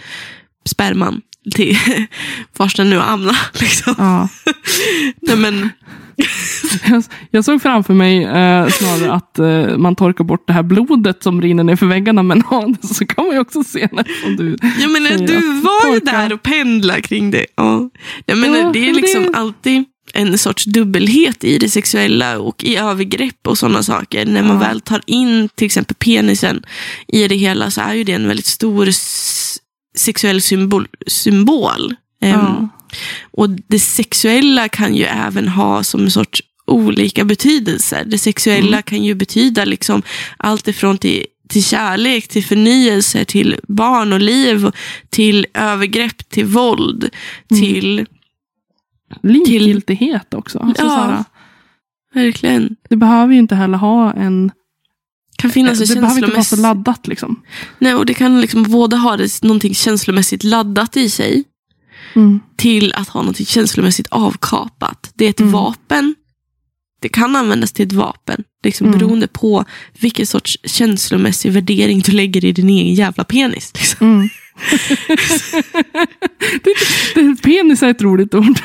[0.66, 1.22] sperman
[1.56, 1.78] till
[2.58, 3.38] vars den nu hamnar.
[3.60, 3.96] Liksom.
[3.98, 4.30] Ja.
[5.22, 5.70] Nej, men,
[7.32, 11.42] Jag, såg framför mig eh, snarare att eh, man torkar bort det här blodet som
[11.42, 12.24] rinner ner för väggarna.
[12.24, 14.44] Men ja, så kan man ju också se när som du
[14.88, 17.46] menar, säger du att var ju där och pendlade kring det.
[17.56, 17.90] Ja.
[18.26, 22.40] Jag menar, Ja, det är men liksom det- alltid en sorts dubbelhet i det sexuella
[22.40, 24.26] och i övergrepp och sådana saker.
[24.26, 24.68] När man Ja.
[24.68, 26.64] väl tar in till exempel penisen
[27.08, 28.88] i det hela så är ju det en väldigt stor
[29.98, 30.88] sexuell symbol.
[31.08, 31.96] symbol.
[32.22, 32.70] Ehm, Ja.
[33.32, 38.04] Och det sexuella kan ju även ha som en sorts olika betydelser.
[38.06, 38.84] Det sexuella Mm.
[38.84, 40.02] kan ju betyda liksom
[40.38, 44.72] allt ifrån till, till kärlek, till förnyelse, till barn och liv,
[45.10, 47.10] till övergrepp, till våld,
[47.52, 47.64] Mm.
[47.64, 48.06] till...
[49.24, 50.60] likgiltighet också.
[50.60, 50.90] Alltså, Ja.
[50.90, 51.24] så här,
[52.26, 52.76] Verkligen.
[52.90, 54.52] det behöver ju inte heller ha en...
[55.38, 57.08] kan finnas det en behöver inte vara så laddat.
[57.08, 57.42] Liksom.
[57.80, 61.44] Nej, och det kan liksom både ha det, någonting känslomässigt laddat i sig,
[62.16, 62.40] Mm.
[62.58, 65.12] till att ha något känslomässigt avkapat.
[65.16, 65.52] Det är ett Mm.
[65.52, 66.16] vapen.
[67.02, 68.44] Det kan användas till ett vapen.
[68.64, 69.00] Liksom Mm.
[69.00, 69.66] Beroende på
[70.00, 73.72] vilken sorts känslomässig värdering du lägger i din egen jävla penis.
[73.76, 74.08] Liksom.
[74.08, 74.30] Mm.
[76.64, 76.74] det,
[77.16, 78.46] det, penis är ett roligt ord.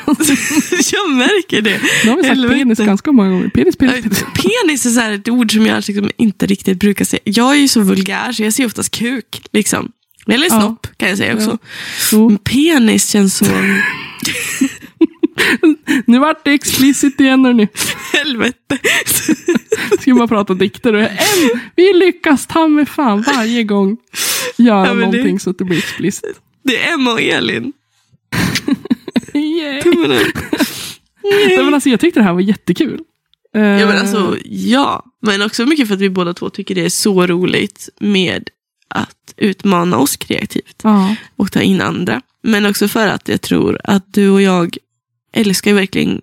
[0.93, 1.81] Jag märker det.
[2.03, 2.55] Nu har vi sagt Helvete.
[2.55, 3.49] penis ganska många gånger.
[3.49, 4.23] Penis, penis, penis.
[4.33, 7.21] Penis är så ett ord som jag liksom inte riktigt brukar säga.
[7.25, 9.41] Jag är ju så vulgär så jag ser oftast kuk.
[9.53, 9.91] Liksom.
[10.27, 10.59] Eller Ja.
[10.61, 11.57] snopp kan jag säga också.
[12.11, 13.45] Men penis känns så...
[16.05, 17.67] Nu vart det explicit igen hörni.
[18.13, 18.77] Helvete.
[20.01, 23.97] Ska bara prata dikter och en, vi lyckas ta med fan varje gång
[24.57, 26.39] göra Ja, men det- någonting så att det blir explicit.
[26.63, 27.73] Det är Emma och Elin.
[29.33, 29.81] Yay.
[29.81, 30.37] Tummen upp.
[31.23, 32.99] Nej, men alltså, jag tyckte det här var jättekul.
[33.55, 35.05] Eh, Ja, men alltså, ja.
[35.21, 38.49] Men också mycket för att vi båda två tycker det är så roligt med
[38.95, 41.15] att utmana oss kreativt ja.
[41.35, 42.21] och ta in andra.
[42.43, 44.77] Men också för att jag tror att du och jag
[45.33, 46.21] älskar verkligen,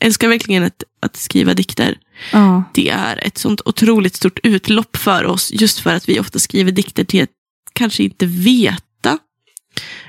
[0.00, 1.98] älskar verkligen att, att skriva dikter.
[2.32, 2.64] Ja.
[2.74, 6.72] Det är ett sånt otroligt stort utlopp för oss, just för att vi ofta skriver
[6.72, 7.30] dikter till att
[7.72, 9.18] kanske inte veta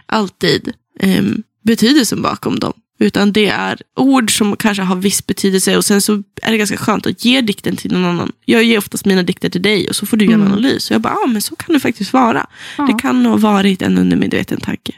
[0.06, 2.74] alltid em, betydelsen bakom dem.
[3.00, 6.78] Utan det är ord som kanske har viss betydelse och sen så är det ganska
[6.78, 8.32] skönt att ge dikten till någon annan.
[8.46, 10.54] Jag ger oftast mina dikter till dig och så får du göra en Mm.
[10.54, 10.90] analys.
[10.90, 12.48] Och jag bara, ja ah, men så kan det faktiskt vara.
[12.78, 12.84] Ja.
[12.86, 14.94] Det kan ha varit en undermedveten tanke.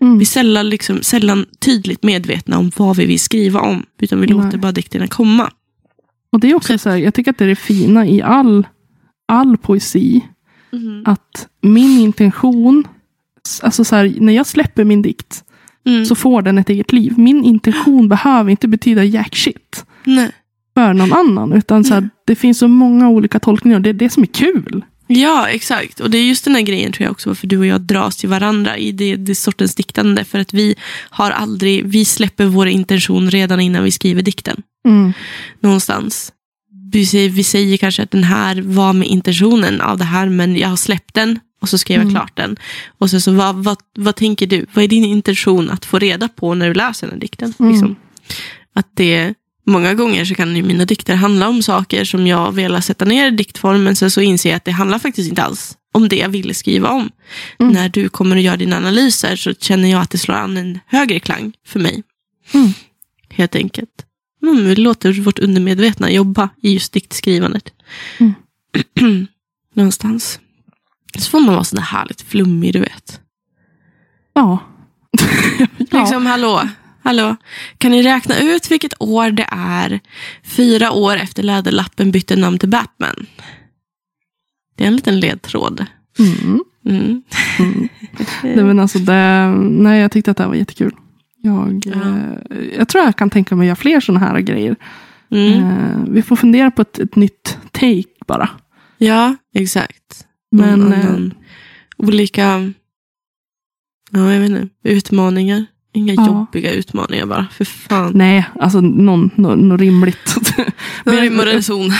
[0.00, 0.18] Mm.
[0.18, 3.86] Vi är sällan, liksom, sällan tydligt medvetna om vad vi vill skriva om.
[4.00, 4.36] Utan vi Nej.
[4.36, 5.50] låter bara dikterna komma.
[6.32, 8.66] Och det är också så här, jag tycker att det är det fina i all,
[9.28, 10.20] all poesi.
[11.04, 12.84] Att min intention,
[13.62, 15.44] alltså så här, när jag släpper min dikt
[15.86, 16.04] Mm.
[16.04, 17.18] så får den ett eget liv.
[17.18, 20.30] Min intention behöver inte betyda jack shit Nej.
[20.74, 21.52] för någon annan.
[21.52, 24.26] Utan så här, det finns så många olika tolkningar och det är det som är
[24.26, 24.84] kul.
[25.06, 26.00] Ja, exakt.
[26.00, 28.16] Och det är just den här grejen tror jag också varför du och jag dras
[28.16, 30.24] till varandra i det, det sortens diktande.
[30.24, 30.74] För att vi
[31.10, 34.62] har aldrig, vi släpper vår intention redan innan vi skriver dikten.
[34.88, 35.12] Mm.
[35.60, 36.32] Någonstans.
[36.92, 40.56] Vi säger, vi säger kanske att den här var med intentionen av det här, men
[40.56, 42.14] jag har släppt den och så skrev jag Mm.
[42.14, 42.56] klart den.
[42.98, 44.66] Och så, så vad, vad, vad tänker du?
[44.74, 47.54] Vad är din intention att få reda på när du läser den här dikten?
[47.58, 47.72] Mm.
[47.72, 47.96] Liksom?
[48.74, 49.34] Att det,
[49.66, 53.26] många gånger så kan ju mina dikter handla om saker som jag vill sätta ner
[53.26, 56.16] i diktform, men sen så inser jag att det handlar faktiskt inte alls om det
[56.16, 57.10] jag ville skriva om.
[57.58, 57.72] Mm.
[57.72, 60.78] När du kommer och gör dina analyser så känner jag att det slår an en
[60.86, 62.02] högre klang för mig.
[62.54, 62.72] Mm.
[63.28, 63.90] Helt enkelt.
[64.42, 67.72] Mm, vi låter vårt undermedvetna jobba i just diktskrivandet.
[68.20, 68.34] Mm.
[69.74, 70.38] Någonstans.
[71.18, 73.20] Så får man vara sån där härligt flummig, du vet.
[74.34, 74.58] Ja.
[75.58, 75.66] ja.
[76.00, 76.62] Liksom, hallå,
[77.02, 77.36] hallå.
[77.78, 80.00] Kan ni räkna ut vilket år det är
[80.44, 83.26] fyra år efter Läderlappen bytte namn till Batman?
[84.76, 85.86] Det är en liten ledtråd.
[86.18, 86.64] Mm.
[86.86, 87.22] Mm.
[87.58, 87.88] Mm.
[88.42, 90.92] Nej, men alltså det, nej, jag tyckte att det här var jättekul.
[91.42, 91.92] Jag, Ja.
[91.92, 94.76] eh, jag tror jag kan tänka mig att göra fler sådana här grejer.
[95.30, 95.52] Mm.
[95.64, 98.50] Eh, vi får fundera på ett, ett nytt take bara.
[98.98, 100.26] Ja, exakt.
[100.54, 101.32] Någon Men eh,
[101.96, 102.72] olika
[104.10, 105.66] ja, jag vet inte, utmaningar.
[105.96, 106.26] Inga Ja.
[106.26, 107.46] jobbiga utmaningar bara.
[107.52, 108.12] För fan.
[108.14, 110.34] nej, alltså någon, något nå rimligt.
[111.04, 111.90] Men Rim och jag, reson.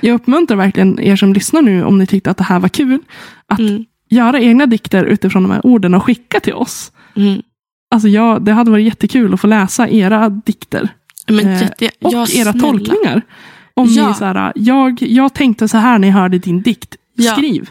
[0.00, 2.98] jag uppmuntrar verkligen er som lyssnar nu, om ni tyckte att det här var kul,
[3.46, 3.84] att Mm.
[4.10, 6.92] göra egna dikter utifrån de här orden och skicka till oss.
[7.16, 7.42] Mm.
[7.94, 10.88] Alltså jag, det hade varit jättekul att få läsa era dikter.
[11.28, 12.52] Men Eh, jätte, Och ja, era snälla.
[12.52, 13.22] tolkningar.
[13.74, 14.08] Om Ja.
[14.08, 16.96] ni så här, jag, jag tänkte så här när jag hörde din dikt.
[17.36, 17.70] Skriv.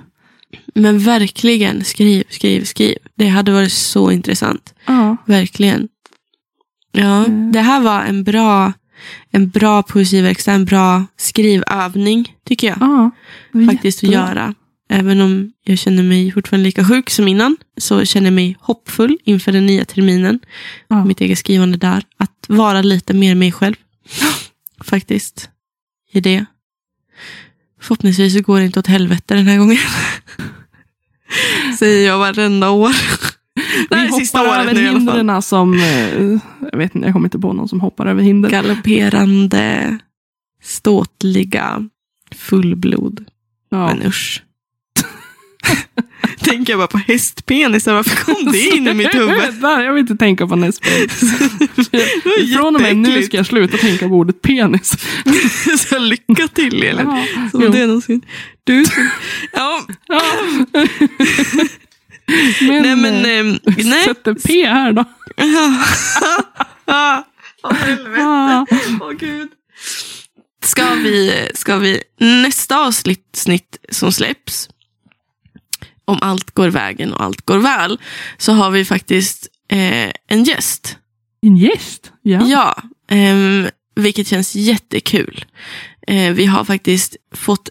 [0.75, 2.95] Men verkligen, skriv, skriv, skriv.
[3.15, 4.73] Det hade varit så intressant.
[4.85, 5.17] Ja.
[5.25, 5.87] Verkligen.
[6.91, 7.51] Ja, Mm.
[7.51, 8.73] det här var en bra,
[9.31, 12.77] en bra poesiverkstad, en bra skrivövning, tycker jag.
[12.81, 13.11] ja.
[13.71, 14.55] faktiskt att göra.
[14.89, 19.17] Även om jag känner mig fortfarande lika sjuk som innan, så känner jag mig hoppfull
[19.23, 20.39] inför den nya terminen.
[20.87, 21.05] Ja.
[21.05, 22.03] Mitt eget skrivande där.
[22.17, 23.75] Att vara lite mer mig själv.
[24.83, 25.49] Faktiskt.
[26.11, 26.45] I det.
[27.81, 29.77] Förhoppningsvis så går det inte åt helvete den här gången.
[31.81, 32.89] Säger jag varenda år.
[33.89, 35.17] Det här Vi är sista hoppar året över nu i alla fall.
[35.17, 36.39] hindren som, eh,
[36.71, 38.49] jag vet inte, jag kommer inte på någon som hoppar över hinder.
[38.49, 39.97] Galopperande,
[40.63, 41.89] ståtliga,
[42.35, 43.25] fullblod.
[43.69, 43.87] Ja.
[43.87, 44.43] Men usch.
[46.39, 49.53] Tänker jag bara på hästpenisar, varför kom det in i mitt huvud?
[49.61, 50.89] Där, jag vill inte tänka på nästa.
[50.89, 54.93] var Från och med nu ska jag sluta tänka på ordet penis.
[55.77, 57.05] Så lycka till Elin.
[57.05, 57.25] Ja.
[57.51, 57.69] Som Jo.
[57.71, 58.21] det någonsin.
[58.63, 58.83] Du,
[59.53, 60.21] ja, Ja.
[62.61, 64.03] Men, nej men, eh, vi nej.
[64.05, 65.05] sätter P här då.
[67.63, 68.21] Åh helvete.
[68.21, 68.65] Ah.
[69.01, 69.49] Åh gud.
[70.63, 73.37] Ska vi, ska vi nästa avsnitt
[73.89, 74.69] som släpps,
[76.05, 77.99] om allt går vägen och allt går väl,
[78.37, 80.97] så har vi faktiskt eh, en gäst.
[81.41, 82.11] En gäst?
[82.21, 82.47] Ja.
[82.47, 85.45] Ja, ehm, vilket känns jättekul.
[86.07, 87.69] Eh, vi har faktiskt fått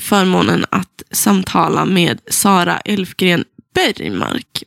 [0.00, 4.62] förmånen att samtala med Sara Elfgren Bergmark.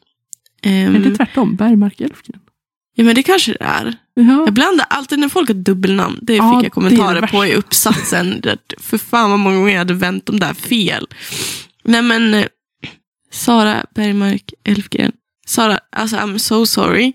[0.61, 1.55] Ehm, Är det tvärtom?
[1.55, 2.39] Bergmark Elfgren?
[2.95, 3.95] ja, men det kanske det är.
[4.13, 4.23] Ja.
[4.45, 6.19] Jag blandar alltid när folk har dubbelnamn.
[6.21, 8.41] Det Ja, fick jag kommentarer på i uppsatsen.
[8.79, 11.07] För fan vad många gånger jag hade vänt de där fel.
[11.83, 12.45] Nej men, eh,
[13.31, 15.11] Sara Bergmark Elfgren.
[15.47, 17.13] Sara, alltså I'm so sorry.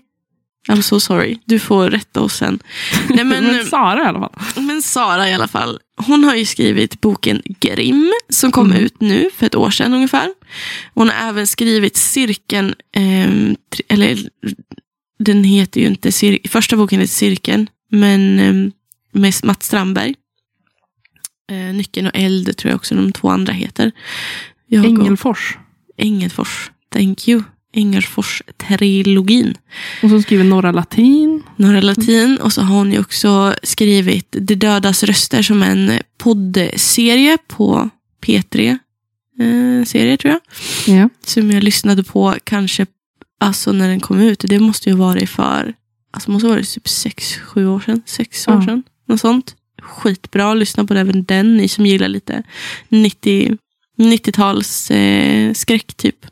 [0.69, 1.37] I'm so sorry.
[1.45, 2.59] Du får rätta oss sen.
[3.09, 4.63] Nej, men, Men Sara i alla fall.
[4.63, 5.79] men Sara i alla fall.
[5.97, 8.83] Hon har ju skrivit boken Grimm som kom Mm.
[8.83, 10.29] ut nu för ett år sedan ungefär.
[10.93, 14.29] Hon har även skrivit Cirkeln, tri- eller
[15.19, 18.71] den heter ju inte, Cir- första boken heter Cirkeln, men ehm,
[19.11, 20.15] med Mats Strandberg.
[21.51, 23.91] Eh, Nyckeln och Eld tror jag också de två andra heter.
[24.67, 25.57] Jag Engelfors.
[25.97, 27.43] Engelfors, thank you.
[27.73, 29.55] Engelfors-trilogin.
[30.03, 31.43] Och så skriver Norra Latin.
[31.55, 32.37] Några latin.
[32.41, 37.89] Och så har hon ju också skrivit De dödas röster som en poddserie på
[38.25, 38.77] P3.
[39.39, 40.41] Eh, serie tror jag.
[40.97, 41.09] Ja.
[41.25, 42.85] Som jag lyssnade på kanske
[43.39, 44.43] alltså när den kom ut.
[44.47, 45.73] Det måste ju vara för
[46.13, 48.01] alltså måste vara typ sex, sju år sedan.
[48.05, 48.61] Sex år Ja.
[48.65, 48.83] sedan.
[49.07, 49.55] Något sånt.
[49.81, 50.53] Skitbra.
[50.53, 51.57] Lyssna på även den.
[51.57, 52.43] Ni som gillar lite
[52.89, 53.57] 90,
[53.97, 56.25] 90-tals eh, skräck typ.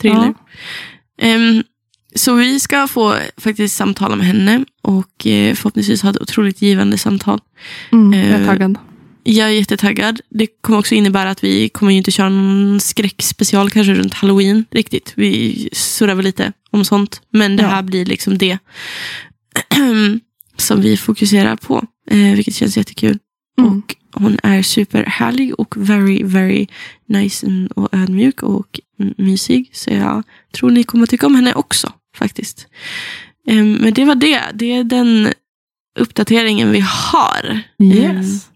[0.00, 0.34] Thriller.
[1.22, 1.62] Ehm,
[2.14, 6.98] så vi ska få faktiskt samtala med henne och eh, förhoppningsvis ha ett otroligt givande
[6.98, 7.40] samtal.
[7.92, 8.78] Mm, jag är Eh, taggad.
[9.28, 10.20] Jag är jättetaggad.
[10.30, 14.64] Det kommer också innebära att vi kommer ju inte köra någon skräckspecial kanske runt halloween
[14.70, 15.12] riktigt.
[15.16, 17.20] Vi surrar väl lite om sånt.
[17.30, 17.68] Men det Ja.
[17.68, 18.58] här blir liksom det
[20.56, 21.84] som vi fokuserar på.
[22.10, 23.18] Eh, vilket känns jättekul.
[23.58, 23.78] Mm.
[23.78, 26.66] Och hon är superhärlig och very, very
[27.08, 27.46] nice
[27.76, 28.80] och ödmjuk och
[29.16, 29.70] mysig.
[29.72, 32.66] Så jag tror ni kommer tycka om henne också faktiskt.
[33.46, 34.42] Em, men det var det.
[34.54, 35.28] Det är den
[35.98, 37.60] uppdateringen vi har.
[37.82, 38.48] Yes.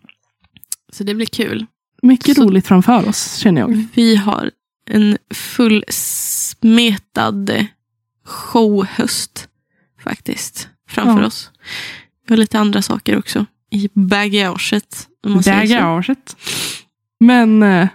[0.93, 1.67] så det blir kul.
[2.03, 3.87] Mycket så- roligt framför oss känner jag.
[3.95, 4.51] Vi har
[4.87, 5.19] en
[6.31, 7.67] fullsmetad
[8.25, 9.49] showhöst
[10.05, 11.27] faktiskt framför Ja.
[11.27, 11.51] oss.
[12.27, 15.09] Vi har lite andra saker också i bagaget.
[15.45, 16.37] Bagaget.
[17.21, 17.89] Men eh,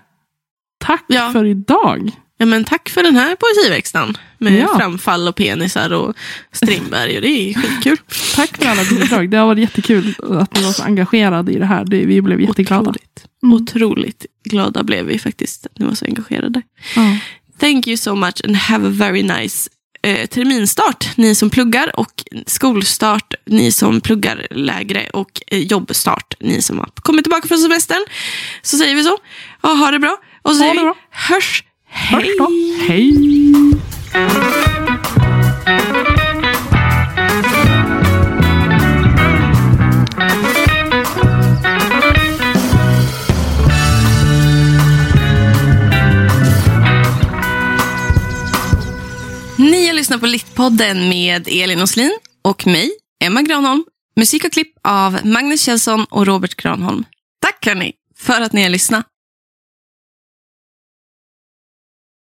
[0.78, 1.32] tack Ja.
[1.34, 2.12] för idag.
[2.38, 4.78] Ja, men tack för den här poesiväxten med Ja.
[4.78, 6.16] framfall och penisar och
[6.52, 7.16] Strindberg.
[7.16, 7.98] Och det är skitkul.
[8.36, 9.30] Tack för alla bidrag.
[9.30, 11.86] Det har varit jättekul att ni var så engagerade i det här.
[11.86, 12.82] Det, vi blev jätteglada.
[12.90, 13.56] Otroligt, Mm.
[13.56, 16.62] otroligt glada blev vi faktiskt att ni var så engagerade.
[16.96, 17.18] Ja.
[17.60, 19.70] Thank you so much and have a very nice
[20.06, 26.62] eh, terminstart, ni som pluggar och skolstart, ni som pluggar lägre och eh, jobbstart, ni
[26.62, 28.06] som har kommit tillbaka från semestern.
[28.62, 29.18] Så säger vi så.
[29.64, 30.18] Ja, ha det bra.
[30.42, 30.96] Och så Ha säger vi bra.
[31.12, 31.64] hörs.
[31.88, 32.20] Hej!
[32.20, 32.50] Hörs då.
[32.88, 34.85] Hej!
[50.06, 52.92] Lyssnar på Littpodden med Elin Oslin och mig,
[53.24, 53.84] Emma Granholm.
[54.16, 57.04] Musik och klipp av Magnus Kjellson och Robert Granholm.
[57.42, 59.06] Tack hörni för att ni har lyssnat.